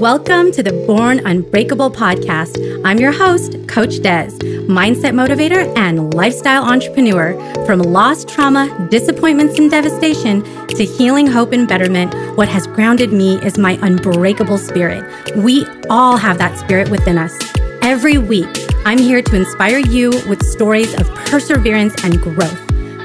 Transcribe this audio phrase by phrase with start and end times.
[0.00, 2.82] Welcome to the Born Unbreakable podcast.
[2.84, 4.30] I'm your host, Coach Des,
[4.66, 7.34] mindset motivator and lifestyle entrepreneur.
[7.64, 13.36] From lost trauma, disappointments, and devastation to healing, hope, and betterment, what has grounded me
[13.42, 15.04] is my unbreakable spirit.
[15.36, 17.32] We all have that spirit within us.
[17.80, 18.48] Every week,
[18.84, 22.60] I'm here to inspire you with stories of perseverance and growth.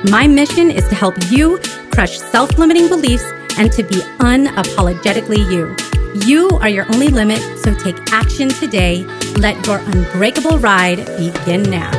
[0.10, 1.60] My mission is to help you
[1.92, 3.26] crush self limiting beliefs
[3.60, 5.89] and to be unapologetically you.
[6.16, 9.04] You are your only limit, so take action today.
[9.36, 11.99] Let your unbreakable ride begin now.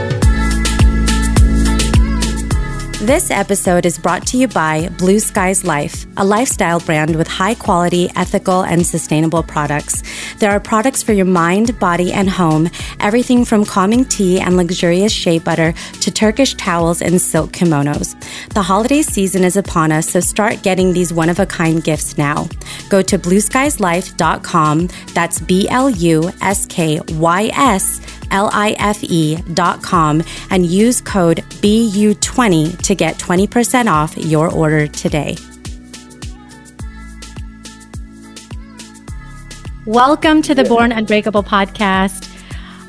[3.01, 7.55] This episode is brought to you by Blue Skies Life, a lifestyle brand with high
[7.55, 10.03] quality, ethical, and sustainable products.
[10.37, 12.69] There are products for your mind, body, and home,
[13.01, 18.15] everything from calming tea and luxurious shea butter to Turkish towels and silk kimonos.
[18.51, 22.19] The holiday season is upon us, so start getting these one of a kind gifts
[22.19, 22.49] now.
[22.91, 31.39] Go to blueskieslife.com, that's B L U S K Y S L-I-F-E.com and use code
[31.63, 35.37] BU20 to get 20% off your order today.
[39.87, 42.29] Welcome to the Born Unbreakable podcast.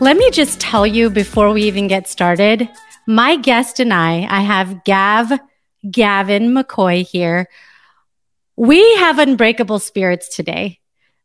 [0.01, 2.69] Let me just tell you before we even get started,
[3.07, 5.31] my guest and I, I have Gav,
[5.89, 7.47] Gavin McCoy here.
[8.57, 10.80] We have unbreakable spirits today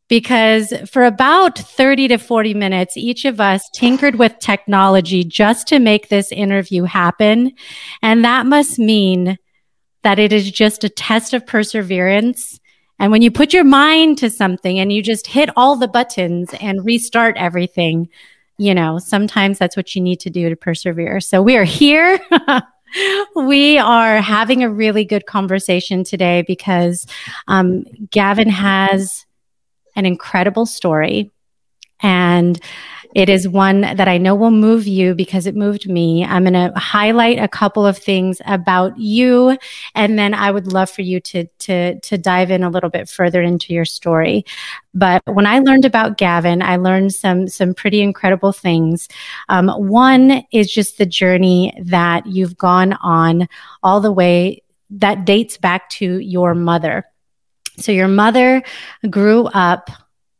[0.07, 5.79] because for about 30 to 40 minutes, each of us tinkered with technology just to
[5.79, 7.51] make this interview happen.
[8.01, 9.37] And that must mean
[10.03, 12.59] that it is just a test of perseverance.
[12.99, 16.49] And when you put your mind to something and you just hit all the buttons
[16.61, 18.09] and restart everything,
[18.57, 21.19] you know, sometimes that's what you need to do to persevere.
[21.19, 22.19] So we are here.
[23.35, 27.05] we are having a really good conversation today because
[27.47, 29.26] um, Gavin has
[29.97, 31.31] an incredible story.
[32.01, 32.57] And
[33.15, 36.23] it is one that I know will move you because it moved me.
[36.23, 39.57] I'm going to highlight a couple of things about you,
[39.95, 43.09] and then I would love for you to to to dive in a little bit
[43.09, 44.45] further into your story.
[44.93, 49.07] But when I learned about Gavin, I learned some some pretty incredible things.
[49.49, 53.47] Um, one is just the journey that you've gone on
[53.81, 57.05] all the way that dates back to your mother.
[57.77, 58.63] So your mother
[59.09, 59.89] grew up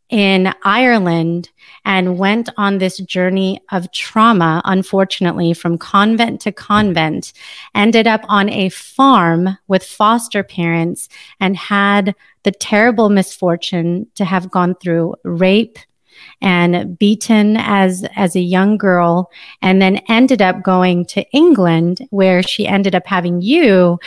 [0.10, 1.50] in Ireland
[1.84, 7.34] and went on this journey of trauma, unfortunately, from convent to convent,
[7.76, 11.10] ended up on a farm with foster parents
[11.40, 15.78] and had the terrible misfortune to have gone through rape
[16.42, 19.30] and beaten as as a young girl
[19.62, 24.00] and then ended up going to England where she ended up having you.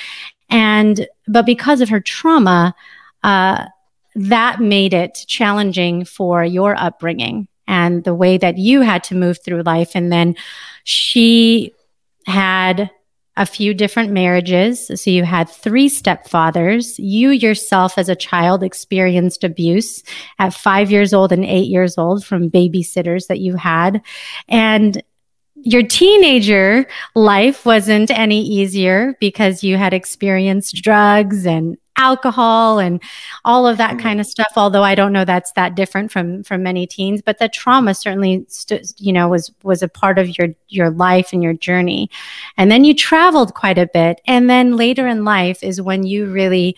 [0.49, 2.75] And but because of her trauma
[3.23, 3.67] uh,
[4.15, 9.39] that made it challenging for your upbringing and the way that you had to move
[9.45, 9.93] through life.
[9.95, 10.35] And then
[10.85, 11.73] she
[12.27, 12.91] had
[13.37, 14.91] a few different marriages.
[15.03, 16.97] So you had three stepfathers.
[16.99, 20.03] You yourself, as a child, experienced abuse
[20.39, 24.03] at five years old and eight years old from babysitters that you had.
[24.49, 25.03] And
[25.55, 33.03] your teenager life wasn't any easier because you had experienced drugs and alcohol and
[33.45, 36.63] all of that kind of stuff although i don't know that's that different from from
[36.63, 40.49] many teens but the trauma certainly st- you know was was a part of your
[40.69, 42.09] your life and your journey
[42.57, 46.27] and then you traveled quite a bit and then later in life is when you
[46.27, 46.77] really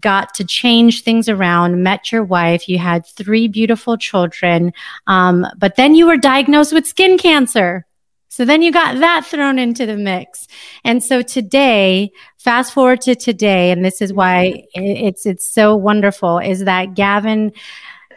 [0.00, 4.72] got to change things around, met your wife, you had three beautiful children,
[5.06, 7.86] um, but then you were diagnosed with skin cancer.
[8.34, 10.48] So then you got that thrown into the mix.
[10.82, 16.40] And so today, fast forward to today, and this is why it's it's so wonderful,
[16.40, 17.52] is that Gavin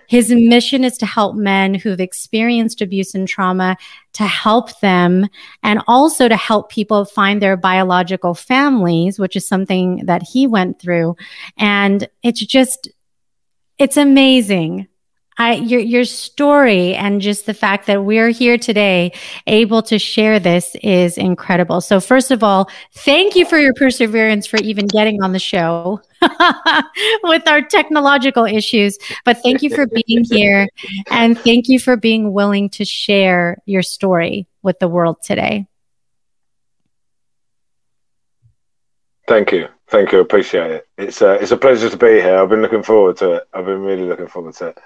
[0.07, 3.77] his mission is to help men who've experienced abuse and trauma
[4.13, 5.27] to help them
[5.61, 10.79] and also to help people find their biological families, which is something that he went
[10.79, 11.15] through.
[11.57, 12.89] And it's just,
[13.77, 14.87] it's amazing
[15.37, 19.13] I, your, your story and just the fact that we're here today
[19.45, 21.79] able to share this is incredible.
[21.81, 26.01] So first of all, thank you for your perseverance for even getting on the show
[27.23, 28.97] with our technological issues.
[29.25, 30.67] But thank you for being here
[31.11, 35.67] and thank you for being willing to share your story with the world today.
[39.27, 39.67] Thank you.
[39.89, 40.19] Thank you.
[40.19, 40.87] Appreciate it.
[40.97, 42.37] It's a, it's a pleasure to be here.
[42.37, 43.47] I've been looking forward to it.
[43.53, 44.77] I've been really looking forward to it.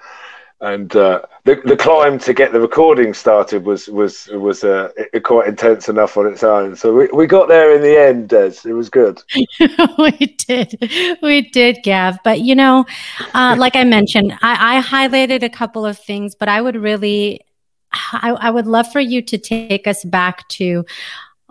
[0.62, 4.90] And uh, the the climb to get the recording started was was was uh,
[5.24, 6.76] quite intense enough on its own.
[6.76, 8.54] So we, we got there in the end, Des.
[8.64, 9.20] It was good.
[9.98, 12.18] we did, we did, Gav.
[12.22, 12.86] But you know,
[13.34, 17.40] uh, like I mentioned, I, I highlighted a couple of things, but I would really,
[18.12, 20.84] I, I would love for you to take us back to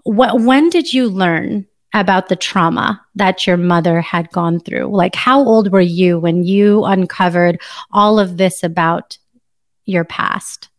[0.03, 0.39] what.
[0.39, 4.85] When did you learn about the trauma that your mother had gone through.
[4.85, 7.59] Like, how old were you when you uncovered
[7.91, 9.17] all of this about
[9.85, 10.69] your past?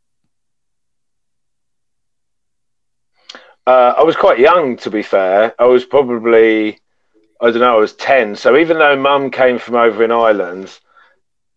[3.67, 5.55] Uh, I was quite young, to be fair.
[5.59, 6.81] I was probably,
[7.41, 8.35] I don't know, I was 10.
[8.37, 10.79] So even though mum came from over in Ireland,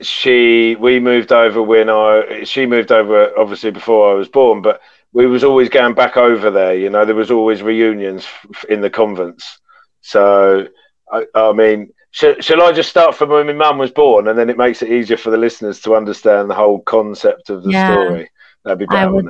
[0.01, 4.81] she, we moved over when I, she moved over obviously before I was born, but
[5.15, 6.75] we was always going back over there.
[6.75, 8.27] You know, there was always reunions
[8.67, 9.59] in the convents.
[10.01, 10.67] So,
[11.09, 14.37] I, I mean, sh- shall I just start from when my mum was born, and
[14.37, 17.71] then it makes it easier for the listeners to understand the whole concept of the
[17.71, 18.29] yeah, story?
[18.65, 19.13] That'd be better.
[19.13, 19.27] Would,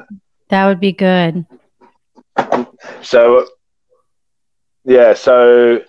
[0.50, 1.46] that would be good.
[3.02, 3.46] So,
[4.84, 5.82] yeah, so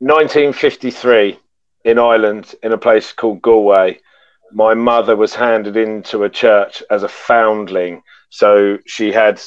[0.00, 1.38] 1953
[1.84, 4.00] in Ireland, in a place called Galway,
[4.52, 9.40] my mother was handed into a church as a foundling so she had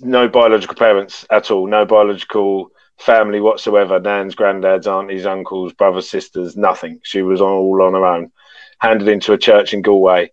[0.00, 6.56] no biological parents at all, no biological family whatsoever nans, granddads, aunties, uncles, brothers, sisters,
[6.56, 7.00] nothing.
[7.02, 8.30] She was all on her own,
[8.78, 10.30] handed into a church in Galway.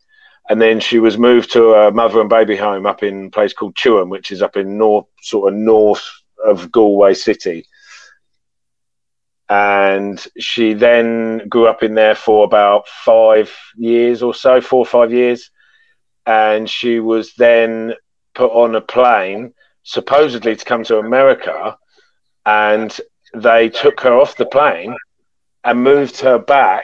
[0.49, 3.53] And then she was moved to a mother and baby home up in a place
[3.53, 6.09] called Tuam, which is up in north, sort of north
[6.45, 7.65] of Galway city.
[9.49, 14.85] And she then grew up in there for about five years or so, four or
[14.85, 15.49] five years
[16.27, 17.93] and she was then
[18.35, 19.53] put on a plane
[19.83, 21.77] supposedly to come to America,
[22.45, 22.99] and
[23.33, 24.95] they took her off the plane
[25.63, 26.83] and moved her back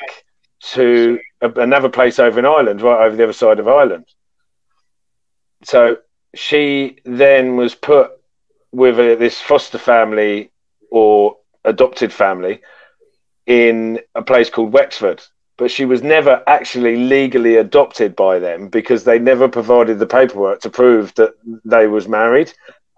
[0.61, 4.05] to another place over in Ireland, right over the other side of Ireland.
[5.65, 5.97] So
[6.33, 8.11] she then was put
[8.71, 10.51] with a, this foster family
[10.89, 12.61] or adopted family
[13.45, 15.21] in a place called Wexford
[15.57, 20.61] but she was never actually legally adopted by them because they never provided the paperwork
[20.61, 21.33] to prove that
[21.63, 22.51] they was married.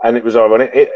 [0.04, 0.72] And it was ironic.
[0.74, 0.92] It,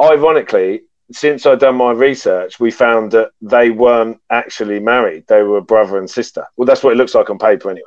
[0.00, 0.82] ironically
[1.12, 5.24] since i'd done my research we found that they weren't actually married.
[5.28, 6.46] They were brother and sister.
[6.56, 7.84] Well that's what it looks like on paper anyway.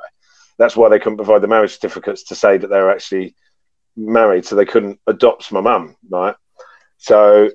[0.58, 3.34] That's why they couldn't provide the marriage certificates to say that they were actually
[3.96, 6.36] married so they couldn't adopt my mum right?
[6.98, 7.50] So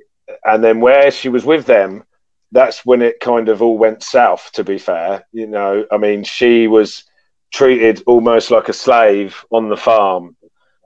[0.46, 2.04] and then where she was with them
[2.52, 4.52] that's when it kind of all went south.
[4.54, 7.04] To be fair, you know, I mean, she was
[7.52, 10.36] treated almost like a slave on the farm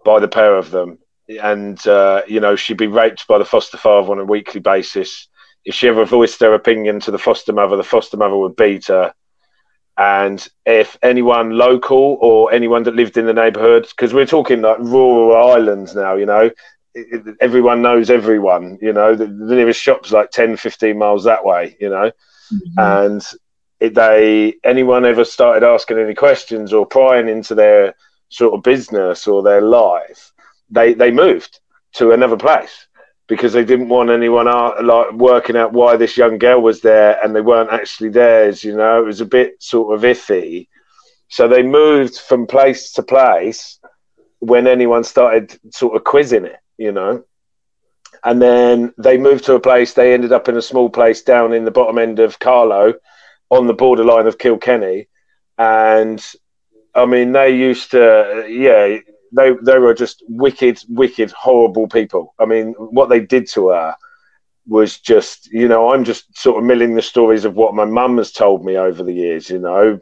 [0.04, 1.00] by the pair of them,
[1.42, 5.28] and uh, you know, she'd be raped by the foster father on a weekly basis.
[5.66, 8.86] If she ever voiced her opinion to the foster mother, the foster mother would beat
[8.88, 9.14] her.
[9.98, 14.78] And if anyone local or anyone that lived in the neighbourhood, because we're talking like
[14.80, 16.52] rural islands now, you know,
[17.42, 21.76] everyone knows everyone, you know, the, the, nearest shop's like 10, 15 miles that way,
[21.80, 22.12] you know,
[22.52, 22.80] mm-hmm.
[22.80, 23.26] and
[23.80, 27.96] it, they, anyone ever started asking any questions or prying into their
[28.30, 30.32] sort of business or their life,
[30.70, 31.60] they, they moved
[31.94, 32.88] to another place
[33.28, 37.20] because they didn't want anyone out, like working out why this young girl was there
[37.24, 40.68] and they weren't actually theirs, you know, it was a bit sort of iffy.
[41.28, 43.80] So they moved from place to place
[44.40, 47.24] when anyone started sort of quizzing it you know.
[48.24, 51.54] And then they moved to a place, they ended up in a small place down
[51.54, 52.94] in the bottom end of Carlow
[53.50, 55.08] on the borderline of Kilkenny.
[55.58, 56.24] And
[56.94, 58.98] I mean, they used to, yeah,
[59.32, 62.34] they, they were just wicked, wicked, horrible people.
[62.40, 63.96] I mean, what they did to her
[64.68, 68.18] was just, you know, I'm just sort of milling the stories of what my mum
[68.18, 70.00] has told me over the years, you know,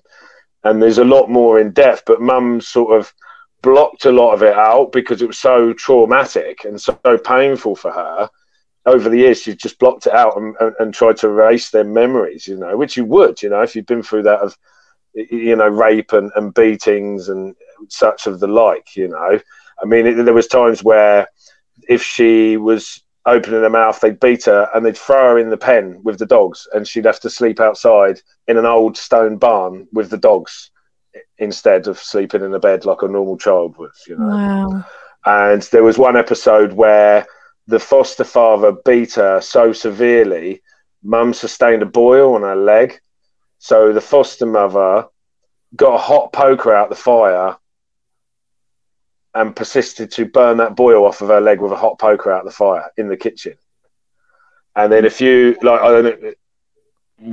[0.63, 3.13] and there's a lot more in depth, but mum sort of
[3.63, 6.93] blocked a lot of it out because it was so traumatic and so
[7.25, 8.29] painful for her.
[8.85, 11.85] Over the years, she just blocked it out and, and, and, tried to erase their
[11.85, 14.57] memories, you know, which you would, you know, if you've been through that of,
[15.13, 17.55] you know, rape and, and beatings and
[17.87, 19.39] such of the like, you know.
[19.81, 21.27] I mean, it, there was times where
[21.87, 25.55] if she was opening her mouth, they'd beat her and they'd throw her in the
[25.55, 29.87] pen with the dogs, and she'd have to sleep outside in an old stone barn
[29.93, 30.71] with the dogs
[31.43, 34.25] instead of sleeping in a bed like a normal child would, you know.
[34.25, 34.85] Wow.
[35.25, 37.25] And there was one episode where
[37.67, 40.61] the foster father beat her so severely,
[41.03, 42.99] mum sustained a boil on her leg.
[43.59, 45.07] So the foster mother
[45.75, 47.57] got a hot poker out the fire
[49.33, 52.45] and persisted to burn that boil off of her leg with a hot poker out
[52.45, 53.55] the fire in the kitchen.
[54.75, 56.33] And then a few, like, I don't know,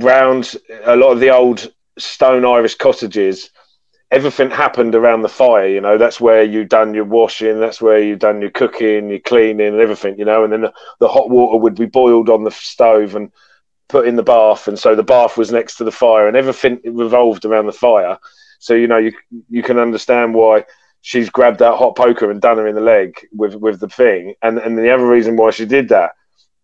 [0.05, 3.49] round a lot of the old stone Irish cottages
[4.11, 5.67] everything happened around the fire.
[5.67, 9.19] You know, that's where you done your washing, that's where you done your cooking, your
[9.19, 10.17] cleaning, and everything.
[10.19, 13.31] You know, and then the, the hot water would be boiled on the stove and
[13.89, 16.79] put in the bath, and so the bath was next to the fire, and everything
[16.85, 18.17] revolved around the fire.
[18.59, 19.13] So you know, you
[19.49, 20.65] you can understand why
[21.01, 24.35] she's grabbed that hot poker and done her in the leg with with the thing.
[24.41, 26.11] And and the other reason why she did that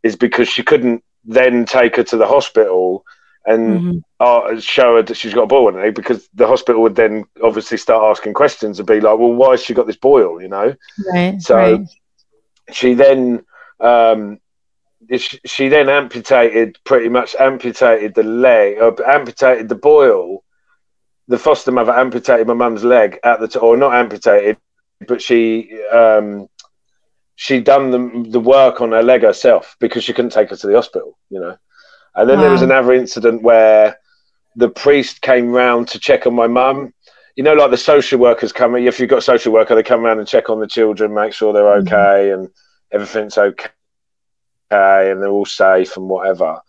[0.04, 3.04] is because she couldn't then take her to the hospital
[3.48, 3.98] and mm-hmm.
[4.20, 7.24] uh, show her that she's got a boil in her because the hospital would then
[7.42, 10.42] obviously start asking questions and be like, well, why has she got this boil?
[10.42, 10.76] You know.
[11.14, 11.42] Right.
[11.42, 11.82] So right.
[12.72, 13.46] she then.
[13.80, 14.40] Um,
[15.46, 20.44] she then amputated pretty much amputated the leg or uh, amputated the boil
[21.28, 24.58] the foster mother amputated my mum's leg at the time, or not amputated,
[25.08, 26.48] but she um,
[27.36, 30.68] she done the the work on her leg herself because she couldn't take her to
[30.68, 31.58] the hospital, you know.
[32.18, 32.44] And then wow.
[32.44, 33.98] there was another incident where
[34.56, 36.94] the priest came round to check on my mum.
[37.36, 38.76] You know, like the social workers come.
[38.76, 41.32] If you've got a social worker, they come around and check on the children, make
[41.32, 41.88] sure they're mm-hmm.
[41.88, 42.42] okay mm-hmm.
[42.42, 42.50] and
[42.92, 43.70] everything's okay,
[44.72, 46.60] and they're all safe and whatever.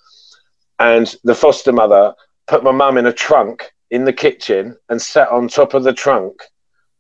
[0.79, 2.15] And the foster mother
[2.47, 5.95] put my mum in a trunk in the kitchen and sat on top of the
[5.95, 6.43] trunk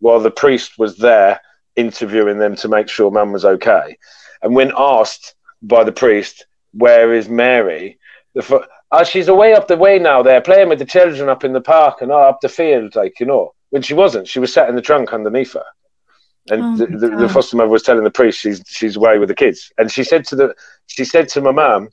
[0.00, 1.40] while the priest was there
[1.76, 3.98] interviewing them to make sure mum was okay.
[4.42, 7.97] And when asked by the priest, Where is Mary?
[8.34, 10.22] The, oh, she's away up the way now.
[10.22, 13.20] They're playing with the children up in the park and oh, up the field, like,
[13.20, 13.54] you know.
[13.70, 15.64] When she wasn't, she was sat in the trunk underneath her.
[16.50, 19.28] And oh, the, the, the, foster mother was telling the priest she's she's away with
[19.28, 19.70] the kids.
[19.76, 20.54] And she said to the
[20.86, 21.90] she said to my mum,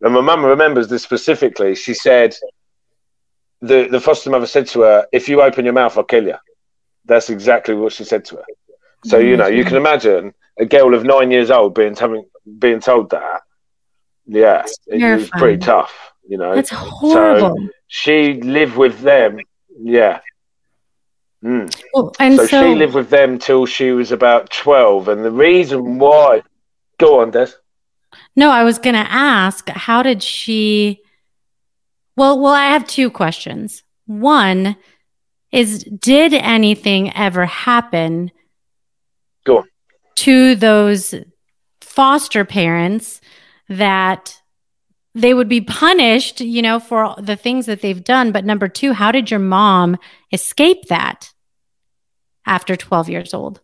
[0.00, 2.34] and my mum remembers this specifically, she said,
[3.60, 6.36] the, the foster mother said to her, If you open your mouth, I'll kill you.
[7.04, 8.44] That's exactly what she said to her.
[9.04, 12.22] So, you know, you can imagine a girl of nine years old being, t-
[12.58, 13.42] being told that.
[14.32, 16.54] Yeah, it was pretty tough, you know.
[16.54, 17.56] That's horrible.
[17.56, 19.40] So she lived with them.
[19.76, 20.20] Yeah.
[21.44, 21.74] Mm.
[21.94, 25.08] Well, and so, so, she lived with them till she was about 12.
[25.08, 26.42] And the reason why.
[26.98, 27.48] Go on, Des.
[28.36, 31.00] No, I was going to ask, how did she
[32.20, 33.82] well, well, I have two questions.
[34.04, 34.76] One
[35.52, 38.30] is did anything ever happen
[39.44, 39.64] Go on.
[40.16, 41.14] to those
[41.80, 43.22] foster parents
[43.70, 44.42] that
[45.14, 48.32] they would be punished, you know, for the things that they've done.
[48.32, 49.96] But number two, how did your mom
[50.32, 51.32] escape that
[52.46, 53.60] after 12 years old?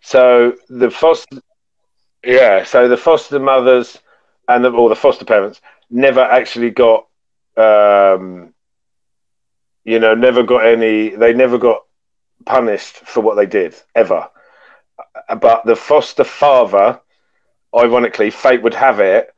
[0.00, 1.40] So the foster,
[2.24, 3.98] yeah, so the foster mothers
[4.48, 7.06] and the, or the foster parents never actually got,
[7.56, 8.54] um,
[9.84, 11.10] you know, never got any.
[11.10, 11.84] They never got
[12.44, 14.28] punished for what they did ever.
[15.40, 17.00] But the foster father,
[17.76, 19.28] ironically, fate would have it,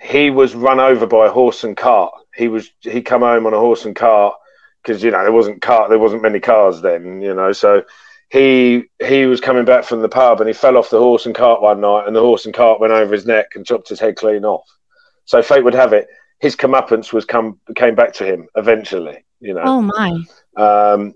[0.00, 2.12] he was run over by a horse and cart.
[2.34, 4.34] He was he come home on a horse and cart
[4.82, 7.82] because you know there wasn't car there wasn't many cars then you know so
[8.28, 11.34] he he was coming back from the pub and he fell off the horse and
[11.34, 13.98] cart one night and the horse and cart went over his neck and chopped his
[13.98, 14.68] head clean off
[15.26, 16.08] so fate would have it,
[16.38, 19.24] his comeuppance was come came back to him eventually.
[19.40, 19.62] You know.
[19.64, 20.24] Oh my.
[20.56, 21.14] Um,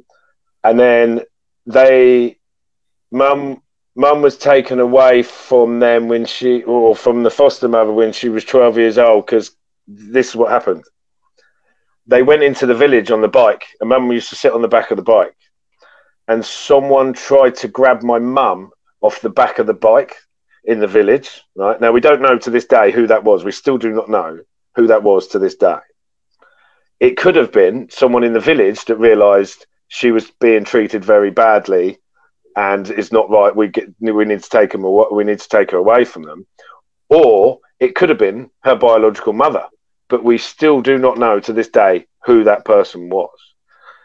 [0.62, 1.22] and then
[1.64, 2.38] they,
[3.10, 3.62] mum,
[3.96, 8.28] mum was taken away from them when she, or from the foster mother when she
[8.28, 9.56] was twelve years old, because
[9.86, 10.84] this is what happened.
[12.06, 14.68] They went into the village on the bike, and mum used to sit on the
[14.68, 15.36] back of the bike,
[16.28, 18.70] and someone tried to grab my mum
[19.00, 20.16] off the back of the bike
[20.64, 21.42] in the village.
[21.54, 23.44] Right now, we don't know to this day who that was.
[23.44, 24.40] We still do not know
[24.76, 25.78] who that was to this day.
[27.00, 31.30] It could have been someone in the village that realised she was being treated very
[31.30, 31.98] badly,
[32.56, 33.54] and it's not right.
[33.54, 35.06] We get we need to take them away.
[35.12, 36.46] We need to take her away from them,
[37.08, 39.66] or it could have been her biological mother.
[40.08, 43.30] But we still do not know to this day who that person was.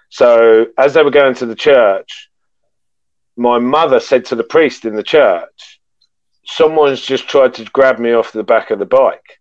[0.09, 2.29] So as they were going to the church,
[3.35, 5.79] my mother said to the priest in the church,
[6.45, 9.39] someone's just tried to grab me off the back of the bike.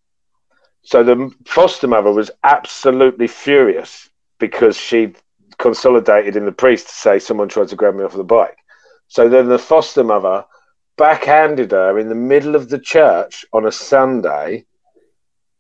[0.83, 4.09] So the foster mother was absolutely furious
[4.39, 5.15] because she
[5.59, 8.57] consolidated in the priest to say someone tried to grab me off the bike.
[9.09, 10.45] So then the foster mother
[10.97, 14.65] backhanded her in the middle of the church on a Sunday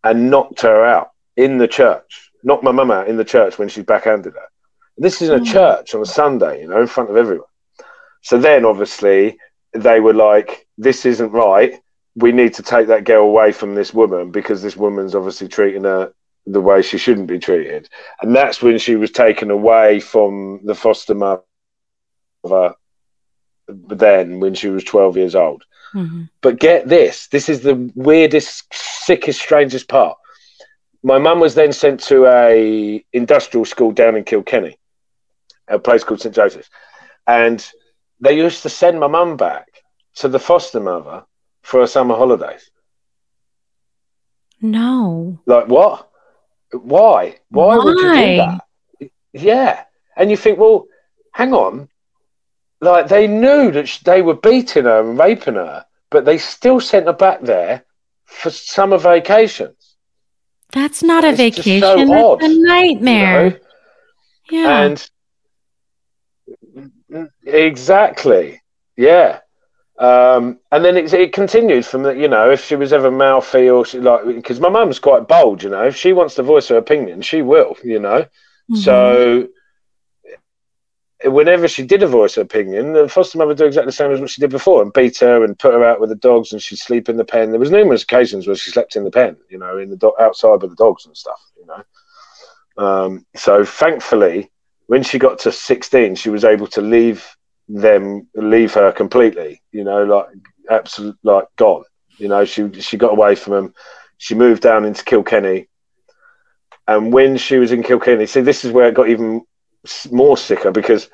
[0.03, 2.31] and knocked her out in the church.
[2.43, 4.49] Knocked my mum out in the church when she backhanded her.
[4.97, 5.53] This is in a mm.
[5.53, 7.49] church on a Sunday, you know, in front of everyone.
[8.23, 9.39] So then obviously
[9.73, 11.81] they were like, this isn't right.
[12.15, 15.85] We need to take that girl away from this woman because this woman's obviously treating
[15.85, 16.13] her
[16.47, 17.89] the way she shouldn't be treated.
[18.23, 21.43] And that's when she was taken away from the foster mother
[23.69, 25.65] then when she was 12 years old.
[25.95, 26.25] Mm-hmm.
[26.41, 30.17] But get this this is the weirdest, sickest, strangest part.
[31.03, 34.79] My mum was then sent to a industrial school down in Kilkenny.
[35.69, 36.71] a place called St Joseph's,
[37.27, 37.65] and
[38.21, 39.67] they used to send my mum back
[40.17, 41.25] to the foster mother
[41.63, 42.71] for her summer holidays.
[44.61, 45.39] No.
[45.47, 46.09] Like what?
[46.73, 47.37] Why?
[47.51, 47.77] Why, Why?
[47.77, 48.65] would you do that?
[49.33, 49.85] Yeah,
[50.17, 50.87] and you think, well,
[51.33, 51.89] hang on,
[52.85, 57.07] like they knew that they were beating her and raping her, but they still sent
[57.07, 57.85] her back there
[58.25, 59.97] for summer vacations.
[60.73, 61.81] That's not a vacation.
[61.81, 63.45] So odd, That's a nightmare.
[63.45, 63.59] You know?
[64.51, 64.83] Yeah.
[64.83, 65.11] And
[67.47, 68.63] exactly.
[68.97, 69.41] Yeah.
[69.99, 73.71] Um, and then it, it continued from that, you know, if she was ever mouthy
[73.71, 76.69] or she like, because my mum's quite bold, you know, if she wants to voice
[76.69, 78.23] her opinion, she will, you know.
[78.23, 78.77] Mm-hmm.
[78.77, 79.49] So
[81.23, 84.11] whenever she did a voice her opinion, the foster mother would do exactly the same
[84.11, 86.53] as what she did before and beat her and put her out with the dogs
[86.53, 87.51] and she'd sleep in the pen.
[87.51, 90.15] There was numerous occasions where she slept in the pen, you know, in the do-
[90.21, 91.85] outside with the dogs and stuff, you know.
[92.77, 94.51] Um, so thankfully,
[94.87, 97.27] when she got to 16, she was able to leave
[97.69, 100.27] them, leave her completely, you know, like
[100.71, 101.85] absolute, like gone.
[102.19, 103.75] You know, she she got away from them.
[104.19, 105.69] She moved down into Kilkenny,
[106.87, 109.45] and when she was in Kilkenny, see, this is where it got even
[110.11, 111.09] more sicker because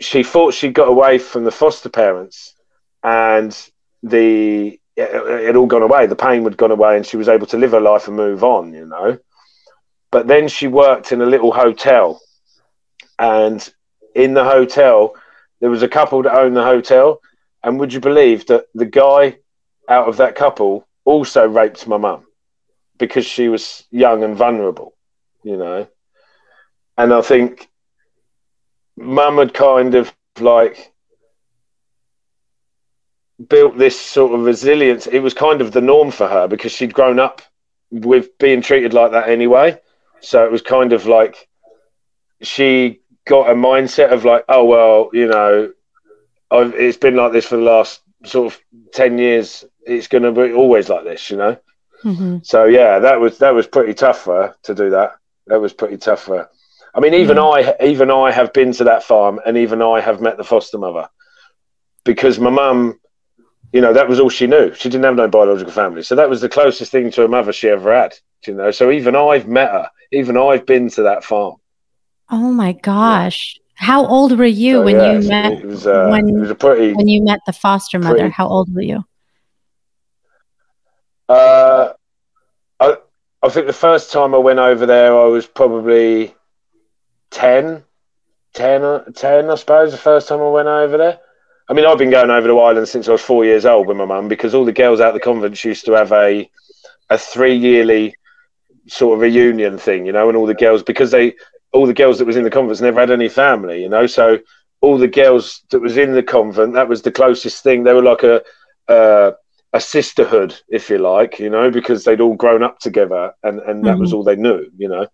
[0.00, 2.54] she thought she got away from the foster parents
[3.02, 3.70] and
[4.02, 6.06] the it all gone away.
[6.06, 8.44] The pain had gone away, and she was able to live her life and move
[8.44, 8.72] on.
[8.72, 9.18] You know,
[10.10, 12.20] but then she worked in a little hotel,
[13.18, 13.68] and
[14.14, 15.16] in the hotel
[15.60, 17.20] there was a couple that owned the hotel,
[17.62, 19.38] and would you believe that the guy
[19.88, 22.24] out of that couple also raped my mum
[22.98, 24.94] because she was young and vulnerable.
[25.42, 25.88] You know,
[26.96, 27.68] and I think
[28.96, 30.92] mum had kind of like
[33.48, 35.06] built this sort of resilience.
[35.06, 37.42] It was kind of the norm for her because she'd grown up
[37.90, 39.78] with being treated like that anyway.
[40.20, 41.48] So it was kind of like
[42.42, 45.72] she got a mindset of like, oh well, you know,
[46.50, 48.60] I've, it's been like this for the last sort of
[48.92, 49.64] ten years.
[49.86, 51.58] It's going to be always like this, you know.
[52.04, 52.38] Mm-hmm.
[52.42, 55.16] So yeah, that was that was pretty tough for her to do that.
[55.46, 56.50] That was pretty tough for her.
[56.94, 57.78] I mean, even mm.
[57.80, 60.78] I, even I have been to that farm, and even I have met the foster
[60.78, 61.08] mother
[62.04, 63.00] because my mum,
[63.72, 64.72] you know, that was all she knew.
[64.74, 67.52] She didn't have no biological family, so that was the closest thing to a mother
[67.52, 68.14] she ever had.
[68.46, 69.90] You know, so even I've met her.
[70.12, 71.56] Even I've been to that farm.
[72.30, 73.58] Oh my gosh!
[73.74, 75.52] How old were you so, when yeah, you met?
[75.52, 78.18] It was, uh, when, it was a pretty when you met the foster mother.
[78.18, 79.04] Pretty, how old were you?
[81.28, 81.94] Uh,
[82.78, 82.96] I
[83.42, 86.34] I think the first time I went over there, I was probably
[87.34, 87.82] 10,
[88.54, 91.18] 10, 10, I suppose, the first time I went over there.
[91.68, 93.96] I mean, I've been going over to Ireland since I was four years old with
[93.96, 96.48] my mum because all the girls out of the convents used to have a
[97.10, 98.14] a three yearly
[98.86, 101.34] sort of reunion thing, you know, and all the girls because they
[101.72, 104.38] all the girls that was in the convents never had any family, you know, so
[104.80, 107.82] all the girls that was in the convent that was the closest thing.
[107.82, 108.42] They were like a
[108.88, 109.32] uh,
[109.72, 113.84] a sisterhood, if you like, you know, because they'd all grown up together and and
[113.84, 114.00] that mm-hmm.
[114.00, 115.06] was all they knew, you know.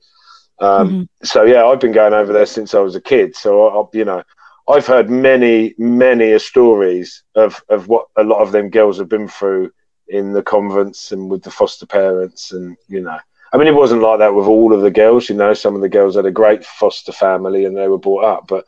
[0.61, 1.03] Um, mm-hmm.
[1.25, 3.35] So yeah, I've been going over there since I was a kid.
[3.35, 4.23] So I, you know,
[4.69, 9.29] I've heard many, many stories of of what a lot of them girls have been
[9.29, 9.73] through
[10.09, 13.19] in the convents and with the foster parents, and you know,
[13.53, 15.29] I mean, it wasn't like that with all of the girls.
[15.29, 18.25] You know, some of the girls had a great foster family and they were brought
[18.25, 18.67] up, but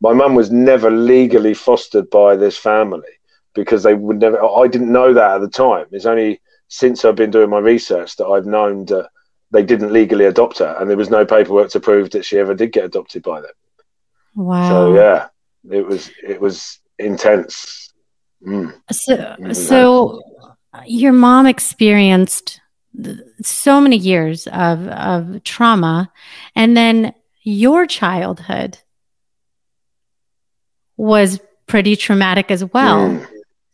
[0.00, 3.08] my mum was never legally fostered by this family
[3.54, 4.42] because they would never.
[4.44, 5.86] I didn't know that at the time.
[5.92, 9.10] It's only since I've been doing my research that I've known that
[9.50, 12.54] they didn't legally adopt her, and there was no paperwork to prove that she ever
[12.54, 13.50] did get adopted by them.
[14.34, 14.68] Wow.
[14.68, 15.28] So yeah,
[15.70, 17.92] it was it was intense.
[18.46, 18.74] Mm.
[18.90, 20.22] So so
[20.84, 22.60] your mom experienced
[23.42, 26.10] so many years of of trauma,
[26.54, 28.78] and then your childhood
[30.96, 33.10] was pretty traumatic as well.
[33.10, 33.26] Mm.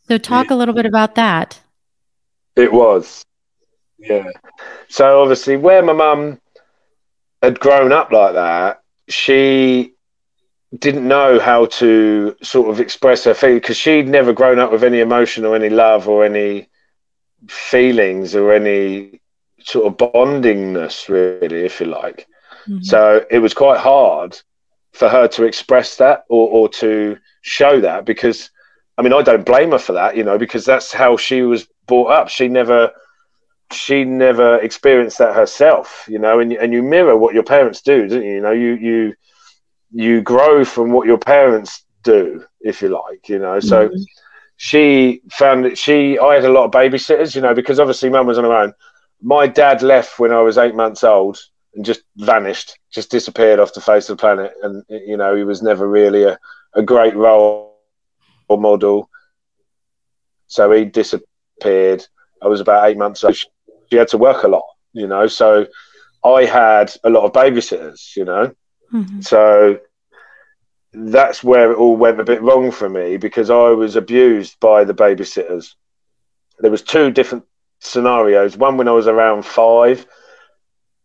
[0.08, 1.60] So talk a little bit about that.
[2.56, 3.24] It was.
[4.02, 4.30] Yeah.
[4.88, 6.40] So obviously, where my mum
[7.42, 9.92] had grown up like that, she
[10.78, 14.84] didn't know how to sort of express her feelings because she'd never grown up with
[14.84, 16.68] any emotion or any love or any
[17.48, 19.20] feelings or any
[19.60, 22.26] sort of bondingness, really, if you like.
[22.66, 22.82] Mm-hmm.
[22.82, 24.40] So it was quite hard
[24.92, 28.50] for her to express that or, or to show that because,
[28.96, 31.66] I mean, I don't blame her for that, you know, because that's how she was
[31.86, 32.28] brought up.
[32.28, 32.92] She never
[33.74, 38.08] she never experienced that herself, you know, and and you mirror what your parents do,
[38.08, 38.34] don't you?
[38.34, 39.14] You know, you you
[39.92, 43.60] you grow from what your parents do, if you like, you know.
[43.60, 44.02] So mm-hmm.
[44.56, 48.26] she found that she I had a lot of babysitters, you know, because obviously mum
[48.26, 48.74] was on her own.
[49.20, 51.38] My dad left when I was eight months old
[51.74, 54.52] and just vanished, just disappeared off the face of the planet.
[54.62, 56.38] And you know, he was never really a,
[56.74, 57.72] a great role
[58.50, 59.08] model.
[60.46, 62.06] So he disappeared.
[62.42, 63.36] I was about eight months old.
[63.92, 65.26] She had to work a lot, you know.
[65.26, 65.66] So
[66.24, 68.54] I had a lot of babysitters, you know.
[68.90, 69.20] Mm-hmm.
[69.20, 69.80] So
[70.94, 74.84] that's where it all went a bit wrong for me because I was abused by
[74.84, 75.74] the babysitters.
[76.60, 77.44] There was two different
[77.80, 78.56] scenarios.
[78.56, 80.06] One when I was around five,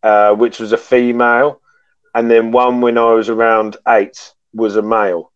[0.01, 1.59] uh, which was a female,
[2.15, 5.33] and then one when I was around eight was a male.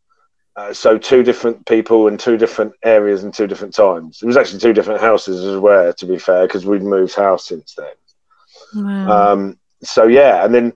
[0.56, 4.22] Uh, so two different people in two different areas and two different times.
[4.22, 7.48] It was actually two different houses as well, to be fair, because we'd moved house
[7.48, 8.84] since then.
[8.84, 9.34] Wow.
[9.34, 10.74] Um, so yeah, and then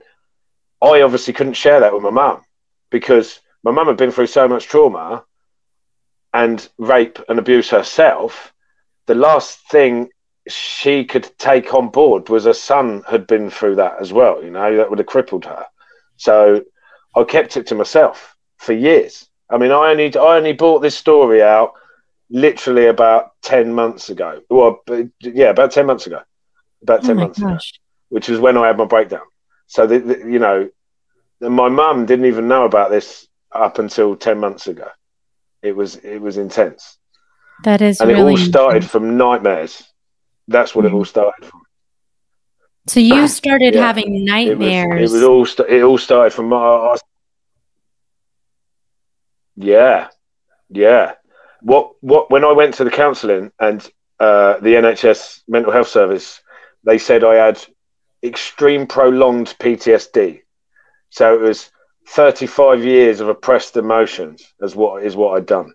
[0.82, 2.44] I obviously couldn't share that with my mum
[2.90, 5.24] because my mum had been through so much trauma
[6.32, 8.52] and rape and abuse herself.
[9.06, 10.10] The last thing
[10.48, 14.42] she could take on board was her son had been through that as well.
[14.42, 15.66] You know, that would have crippled her.
[16.16, 16.64] So
[17.14, 19.28] I kept it to myself for years.
[19.50, 21.72] I mean, I only I only brought this story out
[22.30, 24.40] literally about ten months ago.
[24.50, 24.82] Well,
[25.20, 26.20] yeah, about ten months ago.
[26.82, 27.72] About ten oh months gosh.
[27.72, 27.78] ago,
[28.08, 29.22] which was when I had my breakdown.
[29.68, 30.68] So, the, the, you know,
[31.40, 34.88] my mum didn't even know about this up until ten months ago.
[35.62, 36.98] It was it was intense.
[37.64, 38.92] That is, and really it all started intense.
[38.92, 39.82] from nightmares.
[40.48, 40.88] That's what mm.
[40.92, 41.62] it all started from.
[42.88, 43.84] So you started yeah.
[43.84, 44.86] having nightmares.
[44.86, 45.46] It was, it was all.
[45.46, 46.96] St- it all started from my.
[49.56, 50.08] Yeah,
[50.70, 51.12] yeah.
[51.62, 53.82] What what when I went to the counselling and
[54.20, 56.40] uh, the NHS mental health service,
[56.84, 57.64] they said I had
[58.22, 60.42] extreme prolonged PTSD.
[61.10, 61.70] So it was
[62.08, 65.72] 35 years of oppressed emotions as what is what I'd done.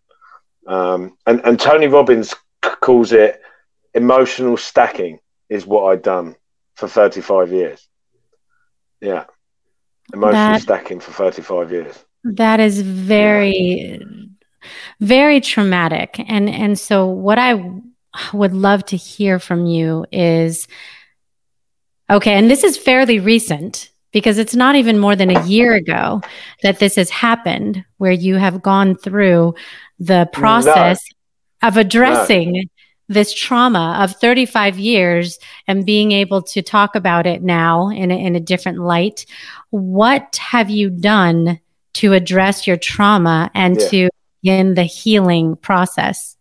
[0.68, 3.42] Um, and, and Tony Robbins calls it
[3.94, 6.36] emotional stacking is what I'd done
[6.76, 7.88] for 35 years.
[9.02, 9.26] Yeah.
[10.14, 12.06] Emotional that, stacking for 35 years.
[12.24, 14.00] That is very,
[15.00, 16.24] very traumatic.
[16.28, 17.82] And, and so what I
[18.34, 20.68] would love to hear from you is,
[22.10, 26.22] okay, and this is fairly recent because it's not even more than a year ago
[26.64, 29.56] that this has happened where you have gone through
[30.00, 31.02] the process
[31.62, 31.70] no.
[31.70, 32.62] of addressing no.
[33.08, 38.16] this trauma of 35 years and being able to talk about it now in a,
[38.16, 39.26] in a different light.
[39.70, 41.60] What have you done
[41.94, 43.88] to address your trauma and yeah.
[43.90, 44.10] to
[44.42, 46.38] begin the healing process?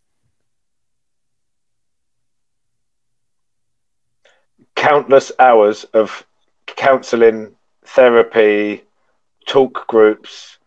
[4.74, 6.26] Countless hours of
[6.66, 8.84] counseling therapy,
[9.46, 10.58] talk groups,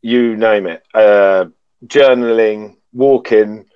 [0.00, 1.46] you name it, uh,
[1.86, 3.66] journaling, walking,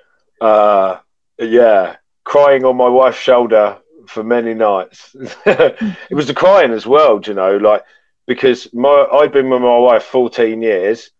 [0.40, 0.98] uh,
[1.38, 5.14] yeah, crying on my wife's shoulder for many nights.
[5.46, 7.84] it was the crying as well, you know, like
[8.28, 11.10] because my I'd been with my wife 14 years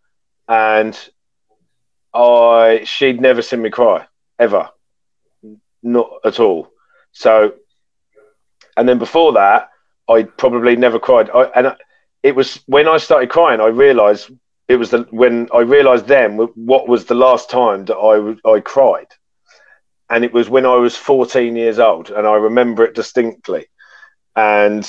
[0.47, 0.97] and
[2.13, 4.05] I she'd never seen me cry
[4.37, 4.69] ever.
[5.83, 6.71] Not at all.
[7.11, 7.55] So
[8.77, 9.71] and then before that
[10.07, 11.29] I probably never cried.
[11.31, 11.75] I, and
[12.23, 14.31] it was when I started crying, I realised
[14.67, 18.59] it was the when I realised then what was the last time that I I
[18.59, 19.07] cried,
[20.09, 23.65] and it was when I was 14 years old, and I remember it distinctly,
[24.35, 24.87] and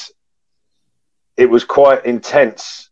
[1.36, 2.90] it was quite intense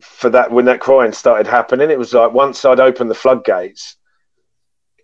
[0.00, 1.90] for that when that crying started happening.
[1.90, 3.96] It was like once I'd opened the floodgates,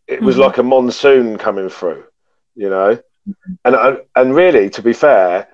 [0.06, 0.44] it was mm-hmm.
[0.44, 2.04] like a monsoon coming through,
[2.54, 2.96] you know,
[3.28, 3.52] mm-hmm.
[3.64, 5.48] and and really, to be fair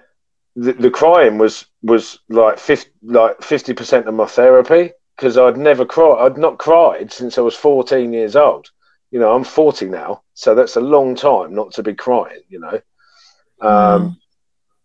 [0.58, 5.84] the, the crying was was like 50 like 50% of my therapy because I'd never
[5.84, 8.68] cried I'd not cried since I was 14 years old
[9.12, 12.58] you know I'm 40 now so that's a long time not to be crying you
[12.58, 12.80] know
[13.60, 13.70] um,
[14.10, 14.16] mm.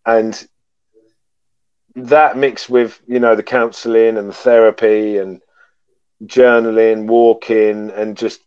[0.06, 0.48] and
[1.96, 5.40] that mixed with you know the counseling and the therapy and
[6.26, 8.40] journaling walking and just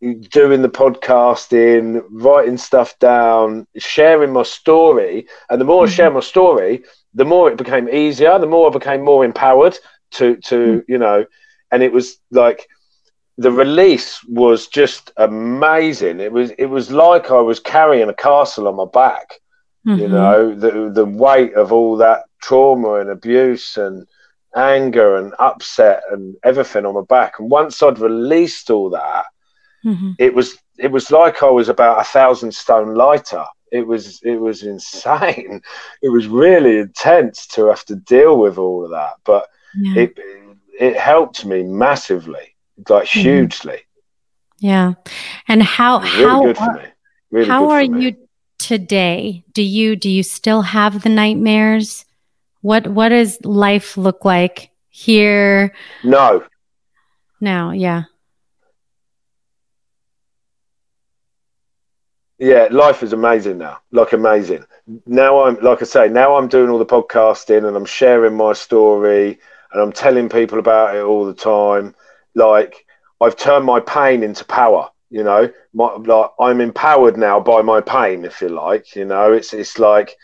[0.00, 5.26] doing the podcasting, writing stuff down, sharing my story.
[5.50, 5.92] And the more mm-hmm.
[5.92, 9.76] I share my story, the more it became easier, the more I became more empowered
[10.12, 10.92] to, to mm-hmm.
[10.92, 11.26] you know,
[11.72, 12.68] and it was like
[13.36, 16.20] the release was just amazing.
[16.20, 19.34] It was, it was like I was carrying a castle on my back,
[19.86, 20.00] mm-hmm.
[20.00, 24.06] you know, the, the weight of all that trauma and abuse and
[24.56, 27.38] anger and upset and everything on my back.
[27.38, 29.26] And once I'd released all that,
[29.84, 30.12] Mm-hmm.
[30.18, 33.44] It was it was like I was about a thousand stone lighter.
[33.70, 35.62] It was it was insane.
[36.02, 40.02] It was really intense to have to deal with all of that, but yeah.
[40.02, 40.18] it
[40.78, 42.54] it helped me massively,
[42.88, 43.20] like mm-hmm.
[43.20, 43.80] hugely.
[44.58, 44.94] Yeah,
[45.46, 46.92] and how really how are,
[47.30, 48.16] really how are you
[48.58, 49.44] today?
[49.52, 52.04] Do you do you still have the nightmares?
[52.60, 55.74] What what does life look like here?
[56.02, 56.44] No.
[57.40, 58.04] Now, yeah.
[62.38, 63.78] Yeah, life is amazing now.
[63.90, 64.64] Like amazing.
[65.06, 68.52] Now I'm like I say, now I'm doing all the podcasting and I'm sharing my
[68.52, 69.38] story
[69.72, 71.94] and I'm telling people about it all the time.
[72.34, 72.86] Like
[73.20, 74.88] I've turned my pain into power.
[75.10, 78.94] You know, my, like I'm empowered now by my pain, if you like.
[78.94, 80.16] You know, it's it's like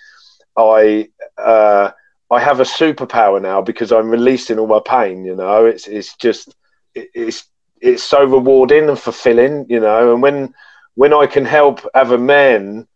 [0.57, 1.91] I uh,
[2.31, 5.25] I have a superpower now because I'm releasing all my pain.
[5.25, 6.55] You know, it's it's just
[6.95, 7.45] it, it's
[7.81, 9.67] it's so rewarding and fulfilling.
[9.69, 10.55] You know, and when
[10.95, 12.87] when I can help other men